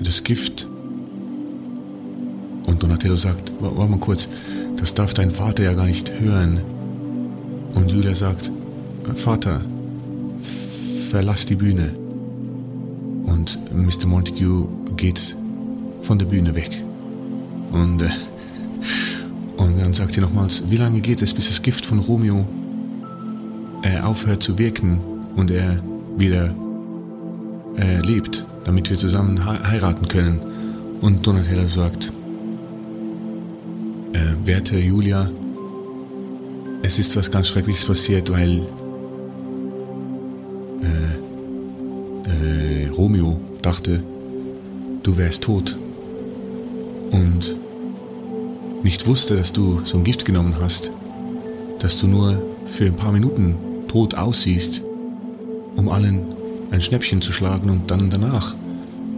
das 0.00 0.22
Gift? 0.24 0.66
Und 2.66 2.82
Donatello 2.82 3.16
sagt, 3.16 3.50
warte 3.60 3.90
mal 3.90 3.98
kurz, 3.98 4.28
das 4.76 4.94
darf 4.94 5.14
dein 5.14 5.30
Vater 5.30 5.64
ja 5.64 5.74
gar 5.74 5.86
nicht 5.86 6.12
hören. 6.20 6.60
Und 7.74 7.90
Julia 7.90 8.14
sagt, 8.14 8.50
Vater, 9.14 9.60
verlass 11.10 11.46
die 11.46 11.56
Bühne. 11.56 11.92
Und 13.24 13.58
Mr. 13.74 14.06
Montague 14.06 14.68
geht 14.96 15.36
von 16.02 16.18
der 16.18 16.26
Bühne 16.26 16.54
weg. 16.54 16.70
Und, 17.72 18.02
äh, 18.02 18.10
und 19.56 19.78
dann 19.78 19.94
sagt 19.94 20.12
sie 20.12 20.20
nochmals, 20.20 20.70
wie 20.70 20.76
lange 20.76 21.00
geht 21.00 21.22
es, 21.22 21.32
bis 21.34 21.48
das 21.48 21.62
Gift 21.62 21.86
von 21.86 21.98
Romeo 21.98 22.46
äh, 23.82 24.00
aufhört 24.00 24.42
zu 24.42 24.58
wirken 24.58 24.98
und 25.36 25.50
er 25.50 25.82
wieder 26.18 26.54
äh, 27.76 28.00
lebt, 28.00 28.44
damit 28.64 28.90
wir 28.90 28.96
zusammen 28.96 29.44
heiraten 29.44 30.08
können. 30.08 30.40
Und 31.00 31.26
Donatella 31.26 31.66
sagt, 31.66 32.12
äh, 34.12 34.46
werte 34.46 34.78
Julia, 34.78 35.30
es 36.82 36.98
ist 36.98 37.16
was 37.16 37.30
ganz 37.30 37.48
Schreckliches 37.48 37.84
passiert, 37.84 38.30
weil 38.30 38.62
äh, 40.82 42.84
äh, 42.84 42.88
Romeo 42.88 43.40
dachte, 43.62 44.02
du 45.02 45.16
wärst 45.16 45.44
tot 45.44 45.76
und 47.12 47.56
nicht 48.82 49.06
wusste, 49.06 49.36
dass 49.36 49.52
du 49.52 49.80
so 49.84 49.98
ein 49.98 50.04
Gift 50.04 50.24
genommen 50.24 50.54
hast, 50.60 50.90
dass 51.78 51.98
du 51.98 52.06
nur 52.06 52.42
für 52.66 52.86
ein 52.86 52.96
paar 52.96 53.12
Minuten 53.12 53.56
tot 53.88 54.14
aussiehst, 54.14 54.82
um 55.78 55.88
allen 55.88 56.26
ein 56.72 56.82
Schnäppchen 56.82 57.22
zu 57.22 57.32
schlagen 57.32 57.70
und 57.70 57.90
dann 57.90 58.10
danach 58.10 58.54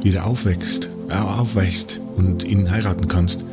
wieder 0.03 0.27
aufwächst, 0.27 0.90
äh, 1.09 1.14
aufwächst 1.14 2.01
und 2.16 2.44
ihn 2.44 2.70
heiraten 2.70 3.09
kannst. 3.09 3.44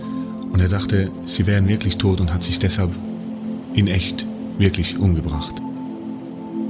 Und 0.51 0.59
er 0.59 0.67
dachte, 0.67 1.09
sie 1.25 1.47
wären 1.47 1.67
wirklich 1.67 1.97
tot 1.97 2.19
und 2.19 2.33
hat 2.33 2.43
sich 2.43 2.59
deshalb 2.59 2.91
in 3.73 3.87
echt 3.87 4.27
wirklich 4.57 4.99
umgebracht. 4.99 5.55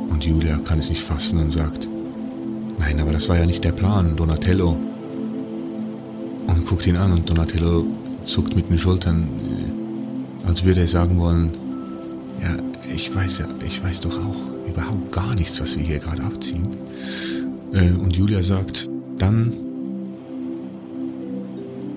Und 0.10 0.23
Julia 0.26 0.58
kann 0.60 0.78
es 0.80 0.89
nicht 0.89 1.02
fassen 1.02 1.39
und 1.39 1.52
sagt, 1.52 1.88
nein, 2.80 3.00
aber 3.00 3.12
das 3.12 3.30
war 3.30 3.38
ja 3.38 3.45
nicht 3.45 3.63
der 3.63 3.71
Plan, 3.71 4.15
Donatello 4.15 4.78
und 6.47 6.65
guckt 6.67 6.86
ihn 6.86 6.97
an 6.97 7.13
und 7.13 7.30
Donatello 7.30 7.86
zuckt 8.26 8.56
mit 8.56 8.69
den 8.69 8.78
Schultern, 8.78 9.28
äh, 9.50 10.47
als 10.47 10.58
als 10.58 10.63
würde 10.63 10.82
er 10.82 10.88
sagen 10.88 11.19
wollen, 11.19 11.50
ja, 12.41 12.56
ich 12.93 13.13
weiß 13.13 13.39
ja, 13.39 13.47
ich 13.65 13.84
weiß 13.84 14.02
doch 14.02 14.15
auch 14.17 14.57
überhaupt 14.77 15.11
gar 15.11 15.33
nichts, 15.33 15.59
was 15.59 15.75
wir 15.75 15.83
hier 15.83 15.99
gerade 15.99 16.23
abziehen. 16.23 16.67
Äh, 17.73 17.91
und 17.93 18.15
Julia 18.15 18.43
sagt, 18.43 18.87
dann, 19.17 19.55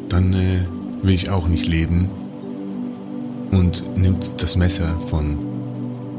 dann 0.08 0.32
äh, 0.32 0.60
will 1.02 1.14
ich 1.14 1.28
auch 1.28 1.46
nicht 1.48 1.68
leben. 1.68 2.08
Und 3.50 3.82
nimmt 3.98 4.30
das 4.38 4.56
Messer 4.56 4.98
von, 5.06 5.36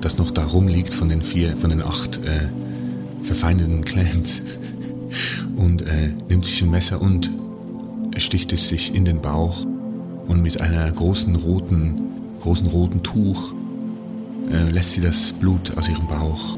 das 0.01 0.17
noch 0.17 0.31
da 0.31 0.45
rumliegt 0.45 0.93
von 0.93 1.09
den 1.09 1.21
vier, 1.21 1.55
von 1.55 1.69
den 1.69 1.81
acht 1.81 2.17
äh, 2.17 2.49
verfeindeten 3.23 3.83
Clans. 3.83 4.43
Und 5.55 5.81
äh, 5.83 6.13
nimmt 6.29 6.45
sich 6.45 6.61
ein 6.61 6.71
Messer 6.71 7.01
und 7.01 7.29
sticht 8.17 8.51
es 8.53 8.69
sich 8.69 8.95
in 8.95 9.05
den 9.05 9.21
Bauch. 9.21 9.65
Und 10.27 10.41
mit 10.41 10.61
einer 10.61 10.89
großen 10.91 11.35
roten, 11.35 12.01
großen 12.41 12.65
roten 12.67 13.03
Tuch 13.03 13.53
äh, 14.51 14.69
lässt 14.69 14.91
sie 14.91 15.01
das 15.01 15.31
Blut 15.33 15.75
aus 15.77 15.89
ihrem 15.89 16.07
Bauch 16.07 16.57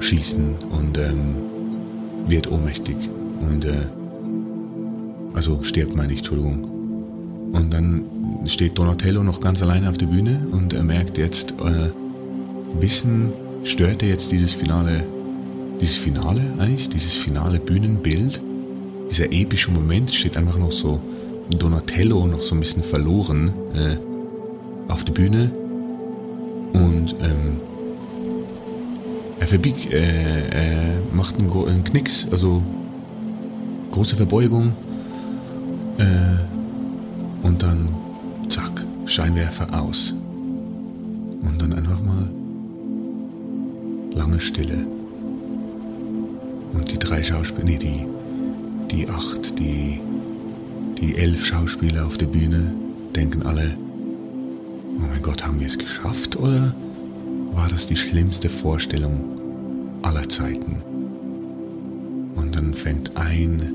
schießen 0.00 0.56
und 0.70 0.98
ähm, 0.98 1.36
wird 2.28 2.50
ohnmächtig 2.50 2.96
und 3.40 3.64
äh, 3.64 3.86
also 5.34 5.62
stirbt 5.62 5.96
meine 5.96 6.12
ich, 6.12 6.18
Entschuldigung. 6.18 6.64
Und 7.52 7.72
dann 7.72 8.04
steht 8.46 8.78
Donatello 8.78 9.22
noch 9.22 9.40
ganz 9.40 9.62
alleine 9.62 9.88
auf 9.88 9.98
der 9.98 10.06
Bühne 10.06 10.46
und 10.52 10.72
er 10.72 10.82
merkt 10.82 11.18
jetzt, 11.18 11.52
äh, 11.60 11.64
ein 11.64 12.80
bisschen 12.80 13.32
stört 13.64 14.02
er 14.02 14.08
jetzt 14.08 14.32
dieses 14.32 14.52
Finale, 14.52 15.04
dieses 15.80 15.96
Finale 15.96 16.40
eigentlich, 16.58 16.88
dieses 16.88 17.14
finale 17.14 17.58
Bühnenbild, 17.58 18.40
dieser 19.10 19.32
epische 19.32 19.70
Moment 19.70 20.12
steht 20.14 20.36
einfach 20.36 20.58
noch 20.58 20.72
so 20.72 21.00
Donatello 21.50 22.26
noch 22.26 22.42
so 22.42 22.54
ein 22.54 22.60
bisschen 22.60 22.82
verloren 22.82 23.52
äh, 23.74 24.90
auf 24.90 25.04
der 25.04 25.12
Bühne 25.12 25.50
und 26.72 27.14
ähm, 27.20 27.60
er 29.40 29.46
verbiegt, 29.46 29.92
äh, 29.92 30.48
er 30.48 30.94
macht 31.12 31.38
einen, 31.38 31.50
einen, 31.50 31.84
Knicks, 31.84 32.26
also 32.30 32.62
große 33.90 34.16
Verbeugung 34.16 34.72
äh, 35.98 37.46
und 37.46 37.62
dann 37.62 37.88
zack, 38.48 38.84
Scheinwerfer 39.06 39.68
aus. 39.78 40.14
Und 41.42 41.60
dann 41.60 41.72
einfach 41.72 42.00
mal 42.02 42.30
lange 44.14 44.40
Stille. 44.40 44.86
Und 46.72 46.90
die 46.90 46.98
drei 46.98 47.22
Schauspieler, 47.22 47.64
nee, 47.64 47.78
die, 47.78 48.06
die 48.90 49.08
acht, 49.08 49.58
die 49.58 50.00
die 51.02 51.16
elf 51.16 51.44
Schauspieler 51.44 52.06
auf 52.06 52.16
der 52.16 52.26
Bühne 52.26 52.72
denken 53.16 53.42
alle, 53.42 53.76
oh 55.02 55.06
mein 55.08 55.22
Gott, 55.22 55.44
haben 55.44 55.60
wir 55.60 55.66
es 55.66 55.78
geschafft 55.78 56.36
oder 56.36 56.74
war 57.52 57.68
das 57.68 57.86
die 57.86 57.96
schlimmste 57.96 58.48
Vorstellung 58.48 60.00
aller 60.02 60.28
Zeiten? 60.28 60.82
Und 62.34 62.54
dann 62.56 62.74
fängt 62.74 63.16
ein, 63.16 63.72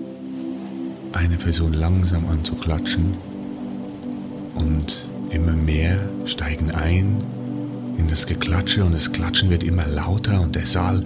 eine 1.14 1.38
Person 1.38 1.74
langsam 1.74 2.28
an 2.28 2.44
zu 2.44 2.56
klatschen 2.56 3.14
und 4.56 5.08
immer 5.30 5.54
mehr 5.54 5.98
steigen 6.26 6.72
ein 6.72 7.16
in 7.98 8.08
das 8.08 8.28
Geklatsche 8.28 8.84
und 8.84 8.94
das 8.94 9.12
Klatschen 9.12 9.50
wird 9.50 9.64
immer 9.64 9.86
lauter 9.88 10.42
und 10.42 10.56
der 10.56 10.66
Saal 10.66 11.04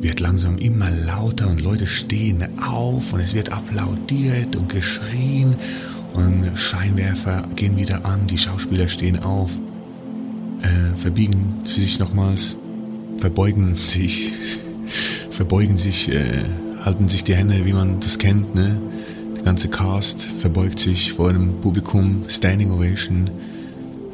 wird 0.00 0.20
langsam 0.20 0.58
immer 0.58 0.90
lauter 0.90 1.48
und 1.48 1.62
Leute 1.62 1.86
stehen 1.86 2.44
auf 2.60 3.12
und 3.12 3.20
es 3.20 3.34
wird 3.34 3.52
applaudiert 3.52 4.56
und 4.56 4.68
geschrien 4.68 5.56
und 6.14 6.56
Scheinwerfer 6.56 7.44
gehen 7.56 7.76
wieder 7.76 8.04
an, 8.04 8.26
die 8.26 8.38
Schauspieler 8.38 8.88
stehen 8.88 9.22
auf, 9.22 9.52
äh, 10.62 10.96
verbiegen 10.96 11.62
sich 11.64 11.98
nochmals, 11.98 12.56
verbeugen 13.18 13.74
sich, 13.74 14.32
verbeugen 15.30 15.76
sich, 15.76 16.10
äh, 16.12 16.44
halten 16.84 17.08
sich 17.08 17.24
die 17.24 17.34
Hände, 17.34 17.64
wie 17.64 17.72
man 17.72 18.00
das 18.00 18.18
kennt, 18.18 18.54
ne? 18.54 18.80
Der 19.36 19.44
ganze 19.44 19.68
Cast 19.68 20.22
verbeugt 20.22 20.78
sich 20.78 21.12
vor 21.12 21.28
einem 21.28 21.60
Publikum, 21.60 22.24
Standing 22.28 22.70
Ovation. 22.70 23.28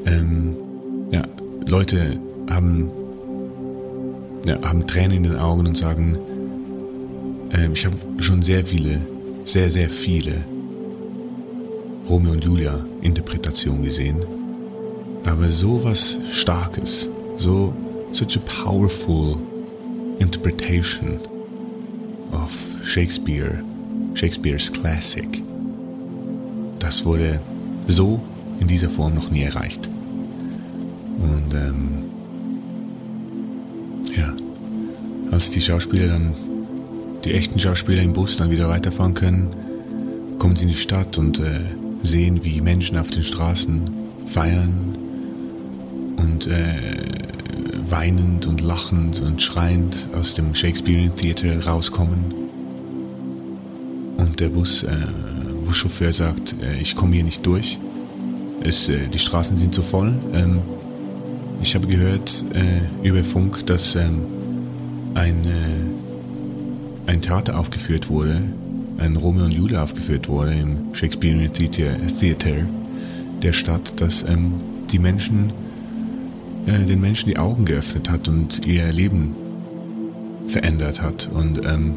Ähm, 0.07 0.57
ja, 1.11 1.23
Leute 1.69 2.19
haben 2.51 2.91
ja, 4.45 4.61
haben 4.63 4.87
Tränen 4.87 5.19
in 5.19 5.23
den 5.25 5.37
Augen 5.37 5.67
und 5.67 5.77
sagen, 5.77 6.19
äh, 7.53 7.69
ich 7.73 7.85
habe 7.87 7.97
schon 8.19 8.43
sehr 8.43 8.65
viele, 8.65 9.01
sehr, 9.45 9.71
sehr 9.71 9.91
viele 9.91 10.45
Romeo 12.11 12.33
und 12.33 12.45
Julia 12.45 12.85
Interpretationen 13.03 13.85
gesehen. 13.85 14.17
Aber 15.25 15.49
so 15.49 15.85
was 15.85 16.19
Starkes, 16.33 17.09
so 17.37 17.73
such 18.11 18.37
a 18.37 18.41
powerful 18.65 19.41
interpretation 20.19 21.21
of 22.33 22.53
Shakespeare, 22.85 23.63
Shakespeare's 24.15 24.73
Classic, 24.73 25.41
das 26.81 27.05
wurde 27.05 27.41
so 27.87 28.21
in 28.59 28.67
dieser 28.67 28.91
Form 28.91 29.15
noch 29.15 29.31
nie 29.31 29.43
erreicht. 29.43 29.89
Und 31.21 31.55
ähm, 31.55 32.05
ja, 34.17 34.35
als 35.31 35.51
die 35.51 35.61
Schauspieler 35.61 36.09
dann, 36.09 36.35
die 37.25 37.35
echten 37.35 37.61
Schauspieler 37.61 38.03
im 38.03 38.15
Bus 38.15 38.37
dann 38.37 38.51
wieder 38.51 38.69
weiterfahren 38.69 39.15
können, 39.15 39.49
kommen 40.39 40.57
sie 40.57 40.65
in 40.65 40.71
die 40.71 40.77
Stadt 40.77 41.17
und 41.17 41.39
äh, 41.39 41.61
sehen, 42.03 42.45
wie 42.45 42.61
Menschen 42.61 42.99
auf 42.99 43.11
den 43.11 43.23
Straßen 43.23 43.83
feiern 44.27 44.97
und 46.17 46.47
äh, 46.47 46.75
weinend 47.89 48.47
und 48.47 48.61
lachend 48.61 49.21
und 49.21 49.43
schreiend 49.43 50.07
aus 50.15 50.35
dem 50.35 50.55
Shakespeare 50.55 51.11
Theater 51.15 51.67
rauskommen. 51.67 52.35
Und 54.19 54.41
der 54.41 54.49
Bus, 54.49 54.83
äh, 54.83 54.89
Buschauffeur 55.65 56.13
sagt, 56.13 56.55
äh, 56.63 56.81
ich 56.81 56.95
komme 56.95 57.15
hier 57.15 57.25
nicht 57.25 57.45
durch. 57.45 57.79
Es, 58.63 58.89
äh, 58.89 59.09
die 59.09 59.19
Straßen 59.19 59.57
sind 59.57 59.75
zu 59.75 59.83
voll. 59.83 60.15
Ähm, 60.35 60.59
ich 61.63 61.75
habe 61.75 61.87
gehört 61.87 62.45
äh, 62.55 63.07
über 63.07 63.23
Funk, 63.23 63.67
dass 63.67 63.95
ähm, 63.95 64.21
ein, 65.15 65.45
äh, 65.45 67.11
ein 67.11 67.21
Theater 67.21 67.59
aufgeführt 67.59 68.09
wurde, 68.09 68.43
ein 69.01 69.17
Romeo 69.17 69.45
und 69.45 69.53
Julia 69.53 69.83
aufgeführt 69.83 70.29
wurde 70.29 70.53
im 70.53 70.95
Shakespeare 70.95 71.49
Theater 71.49 72.67
der 73.43 73.53
Stadt, 73.53 74.01
dass 74.01 74.23
ähm, 74.23 74.55
die 74.93 74.99
Menschen, 74.99 75.53
äh, 76.67 76.85
den 76.85 77.01
Menschen 77.01 77.29
die 77.31 77.39
Augen 77.39 77.65
geöffnet 77.65 78.11
hat 78.11 78.29
und 78.29 78.67
ihr 78.67 78.93
Leben 78.93 79.35
verändert 80.47 81.01
hat. 81.01 81.31
Und 81.33 81.65
ähm, 81.65 81.95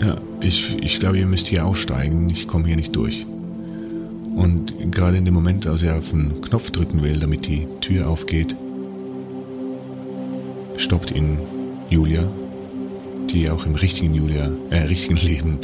ja, 0.00 0.16
ich, 0.40 0.82
ich 0.82 0.98
glaube, 0.98 1.18
ihr 1.18 1.26
müsst 1.26 1.48
hier 1.48 1.66
aussteigen. 1.66 2.30
Ich 2.30 2.48
komme 2.48 2.66
hier 2.66 2.76
nicht 2.76 2.96
durch. 2.96 3.26
Und 4.34 4.92
gerade 4.92 5.16
in 5.16 5.24
dem 5.24 5.34
Moment, 5.34 5.66
als 5.66 5.82
er 5.82 5.98
auf 5.98 6.10
den 6.10 6.40
Knopf 6.40 6.70
drücken 6.70 7.02
will, 7.02 7.18
damit 7.18 7.46
die 7.46 7.66
Tür 7.80 8.08
aufgeht, 8.08 8.54
stoppt 10.76 11.10
ihn 11.10 11.38
Julia, 11.90 12.30
die 13.30 13.50
auch 13.50 13.66
im 13.66 13.74
richtigen 13.74 14.14
Julia, 14.14 14.50
äh, 14.70 14.84
richtigen 14.84 15.16
Leben 15.16 15.58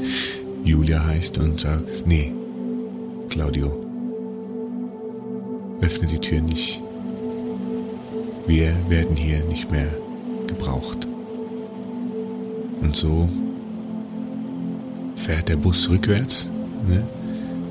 Julia 0.64 1.04
heißt 1.04 1.38
und 1.38 1.58
sagt, 1.58 2.06
nee, 2.06 2.32
Claudio, 3.28 3.72
öffne 5.80 6.06
die 6.06 6.18
Tür 6.18 6.40
nicht. 6.40 6.80
Wir 8.46 8.74
werden 8.88 9.16
hier 9.16 9.44
nicht 9.44 9.70
mehr 9.72 9.88
gebraucht. 10.46 11.08
Und 12.80 12.94
so 12.94 13.28
fährt 15.16 15.48
der 15.48 15.56
Bus 15.56 15.88
rückwärts, 15.90 16.48
ne? 16.88 17.06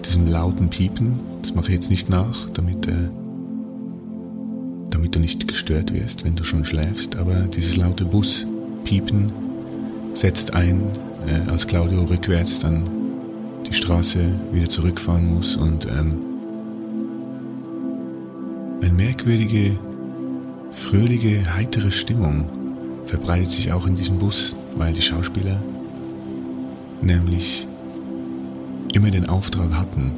diesem 0.06 0.28
lauten 0.28 0.70
Piepen, 0.70 1.20
das 1.42 1.54
mache 1.54 1.68
ich 1.68 1.74
jetzt 1.74 1.90
nicht 1.90 2.10
nach, 2.10 2.50
damit, 2.50 2.88
äh, 2.88 3.10
damit 4.90 5.16
du 5.16 5.20
nicht 5.20 5.48
gestört 5.48 5.94
wirst, 5.94 6.26
wenn 6.26 6.36
du 6.36 6.44
schon 6.44 6.66
schläfst, 6.66 7.16
aber 7.18 7.36
dieses 7.48 7.78
laute 7.78 8.06
Buspiepen 8.06 9.32
setzt 10.14 10.54
ein, 10.54 10.82
äh, 11.28 11.50
als 11.50 11.68
Claudio 11.68 12.04
rückwärts 12.04 12.60
dann 12.60 12.84
die 13.68 13.74
Straße 13.74 14.20
wieder 14.52 14.68
zurückfahren 14.68 15.34
muss 15.34 15.56
und 15.56 15.86
ähm, 15.86 16.20
eine 18.82 18.92
merkwürdige, 18.94 19.78
fröhliche, 20.72 21.56
heitere 21.56 21.92
Stimmung 21.92 22.50
verbreitet 23.06 23.52
sich 23.52 23.72
auch 23.72 23.88
in 23.88 23.96
diesem 23.96 24.18
Bus, 24.18 24.56
weil 24.76 24.94
die 24.94 25.02
Schauspieler 25.02 25.62
nämlich 27.02 27.68
immer 28.94 29.12
den 29.12 29.30
Auftrag 29.30 29.74
hatten, 29.74 30.12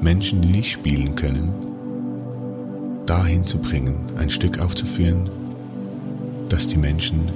Menschen, 0.00 0.40
die 0.42 0.48
nicht 0.48 0.72
spielen 0.72 1.14
können, 1.14 1.52
dahin 3.06 3.46
zu 3.46 3.58
bringen, 3.58 3.96
ein 4.18 4.30
Stück 4.30 4.60
aufzuführen, 4.60 5.28
das 6.48 6.66
die 6.66 6.76
Menschen 6.76 7.28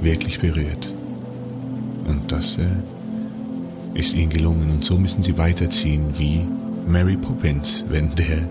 wirklich 0.00 0.40
berührt. 0.40 0.92
Und 2.06 2.30
das 2.30 2.58
äh, 2.58 2.66
ist 3.94 4.14
ihnen 4.14 4.30
gelungen. 4.30 4.70
Und 4.70 4.84
so 4.84 4.98
müssen 4.98 5.22
sie 5.22 5.38
weiterziehen 5.38 6.06
wie 6.18 6.46
Mary 6.86 7.16
Poppins, 7.16 7.84
wenn 7.88 8.14
der, 8.14 8.48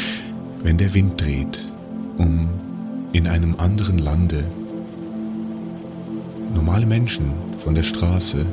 wenn 0.62 0.78
der 0.78 0.94
Wind 0.94 1.20
dreht, 1.20 1.58
um 2.18 2.48
in 3.12 3.26
einem 3.26 3.56
anderen 3.58 3.98
Lande 3.98 4.44
normale 6.54 6.86
Menschen 6.86 7.32
von 7.58 7.74
der 7.74 7.82
Straße 7.82 8.46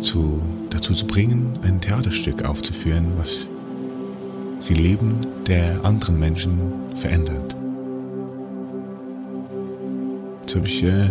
zu, 0.00 0.40
dazu 0.70 0.94
zu 0.94 1.06
bringen, 1.06 1.58
ein 1.62 1.80
Theaterstück 1.80 2.44
aufzuführen, 2.44 3.06
was 3.16 3.46
sie 4.60 4.74
Leben 4.74 5.26
der 5.46 5.84
anderen 5.84 6.18
Menschen 6.18 6.58
verändert. 6.94 7.57
Jetzt 10.48 10.56
habe 10.56 10.66
ich, 10.66 10.82
äh, 10.82 11.10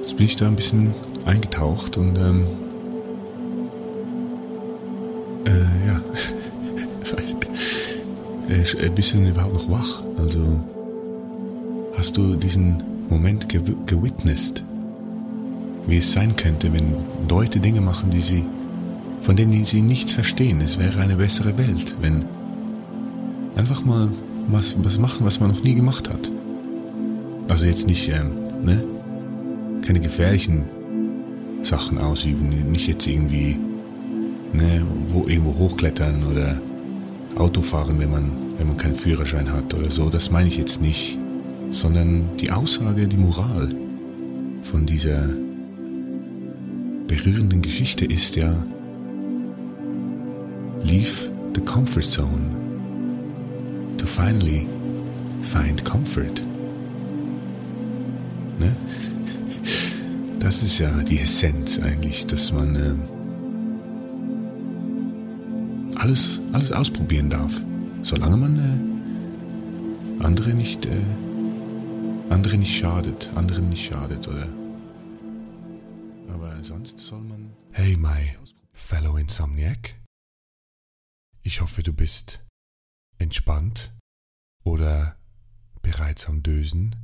jetzt 0.00 0.16
bin 0.16 0.24
ich 0.24 0.36
da 0.36 0.46
ein 0.46 0.56
bisschen 0.56 0.94
eingetaucht 1.26 1.98
und 1.98 2.16
ähm, 2.16 2.46
äh, 5.44 5.86
ja, 5.86 6.00
äh, 8.48 8.86
ein 8.86 8.94
bisschen 8.94 9.28
überhaupt 9.28 9.52
noch 9.52 9.70
wach. 9.70 10.02
Also 10.16 10.40
hast 11.98 12.16
du 12.16 12.34
diesen 12.36 12.82
Moment 13.10 13.50
gew 13.50 13.60
gewitnessed, 13.84 14.64
wie 15.86 15.98
es 15.98 16.12
sein 16.12 16.36
könnte, 16.36 16.72
wenn 16.72 16.94
Leute 17.28 17.60
Dinge 17.60 17.82
machen, 17.82 18.08
die 18.08 18.22
sie, 18.22 18.46
von 19.20 19.36
denen 19.36 19.66
sie 19.66 19.82
nichts 19.82 20.14
verstehen. 20.14 20.62
Es 20.62 20.78
wäre 20.78 20.98
eine 21.00 21.16
bessere 21.16 21.58
Welt, 21.58 21.94
wenn 22.00 22.24
einfach 23.54 23.84
mal 23.84 24.08
was, 24.48 24.76
was 24.82 24.96
machen, 24.96 25.26
was 25.26 25.40
man 25.40 25.50
noch 25.50 25.62
nie 25.62 25.74
gemacht 25.74 26.08
hat. 26.08 26.30
Also 27.50 27.66
jetzt 27.66 27.88
nicht, 27.88 28.08
ähm, 28.08 28.30
ne? 28.64 28.84
Keine 29.82 29.98
gefährlichen 29.98 30.66
Sachen 31.64 31.98
ausüben. 31.98 32.48
Nicht 32.70 32.86
jetzt 32.86 33.08
irgendwie, 33.08 33.58
ne, 34.52 34.86
wo 35.08 35.26
irgendwo 35.26 35.58
hochklettern 35.58 36.22
oder 36.30 36.60
Auto 37.34 37.60
fahren, 37.60 37.98
wenn 37.98 38.12
man, 38.12 38.30
wenn 38.56 38.68
man 38.68 38.76
keinen 38.76 38.94
Führerschein 38.94 39.52
hat 39.52 39.74
oder 39.74 39.90
so. 39.90 40.08
Das 40.10 40.30
meine 40.30 40.46
ich 40.46 40.58
jetzt 40.58 40.80
nicht. 40.80 41.18
Sondern 41.72 42.24
die 42.40 42.52
Aussage, 42.52 43.08
die 43.08 43.16
Moral 43.16 43.68
von 44.62 44.86
dieser 44.86 45.28
berührenden 47.08 47.62
Geschichte 47.62 48.04
ist 48.04 48.36
ja, 48.36 48.64
leave 50.84 51.28
the 51.56 51.60
comfort 51.62 52.04
zone 52.04 52.54
to 53.98 54.06
finally 54.06 54.68
find 55.42 55.84
comfort. 55.84 56.42
Ne? 58.60 58.76
Das 60.38 60.62
ist 60.62 60.78
ja 60.78 61.02
die 61.02 61.18
Essenz 61.18 61.78
eigentlich, 61.78 62.26
dass 62.26 62.52
man 62.52 62.76
äh, 62.76 62.94
alles, 65.98 66.40
alles 66.52 66.70
ausprobieren 66.72 67.30
darf, 67.30 67.52
solange 68.02 68.36
man 68.36 68.58
äh, 70.20 70.24
andere 70.24 70.54
nicht, 70.54 70.86
äh, 70.86 71.02
andere 72.28 72.58
nicht 72.58 72.76
schadet, 72.78 73.30
anderen 73.34 73.70
nicht 73.70 73.84
schadet, 73.84 74.28
oder? 74.28 74.48
Aber 76.28 76.62
sonst 76.62 76.98
soll 76.98 77.22
man. 77.22 77.50
Hey, 77.72 77.96
my 77.96 78.36
fellow 78.72 79.16
Insomniac. 79.16 79.96
Ich 81.42 81.60
hoffe, 81.60 81.82
du 81.82 81.92
bist 81.92 82.40
entspannt 83.18 83.94
oder 84.64 85.16
bereits 85.82 86.26
am 86.26 86.42
Dösen. 86.42 86.96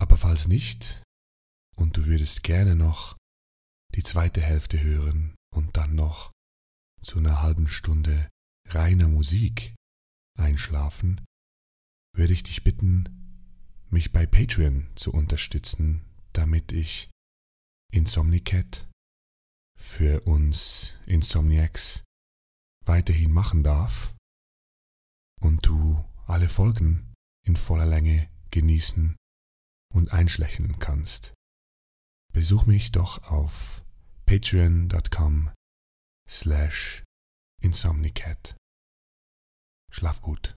Aber 0.00 0.16
falls 0.16 0.48
nicht 0.48 1.02
und 1.76 1.96
du 1.96 2.06
würdest 2.06 2.42
gerne 2.42 2.74
noch 2.74 3.16
die 3.94 4.02
zweite 4.02 4.40
Hälfte 4.40 4.80
hören 4.80 5.34
und 5.54 5.76
dann 5.76 5.94
noch 5.94 6.32
zu 7.02 7.18
einer 7.18 7.42
halben 7.42 7.68
Stunde 7.68 8.28
reiner 8.68 9.08
Musik 9.08 9.74
einschlafen, 10.38 11.24
würde 12.16 12.32
ich 12.32 12.42
dich 12.42 12.64
bitten, 12.64 13.08
mich 13.90 14.10
bei 14.10 14.26
Patreon 14.26 14.88
zu 14.94 15.12
unterstützen, 15.12 16.04
damit 16.32 16.72
ich 16.72 17.10
Insomnicat 17.92 18.88
für 19.76 20.22
uns 20.22 20.94
Insomniacs 21.06 22.04
weiterhin 22.86 23.32
machen 23.32 23.62
darf 23.62 24.14
und 25.40 25.66
du 25.66 26.02
alle 26.26 26.48
Folgen 26.48 27.12
in 27.44 27.56
voller 27.56 27.86
Länge 27.86 28.30
genießen 28.50 29.16
und 29.94 30.12
einschlächern 30.12 30.78
kannst. 30.78 31.34
Besuch 32.32 32.66
mich 32.66 32.92
doch 32.92 33.30
auf 33.30 33.82
patreon.com 34.26 35.50
slash 36.28 37.02
insomnicat. 37.60 38.56
Schlaf 39.90 40.20
gut. 40.20 40.54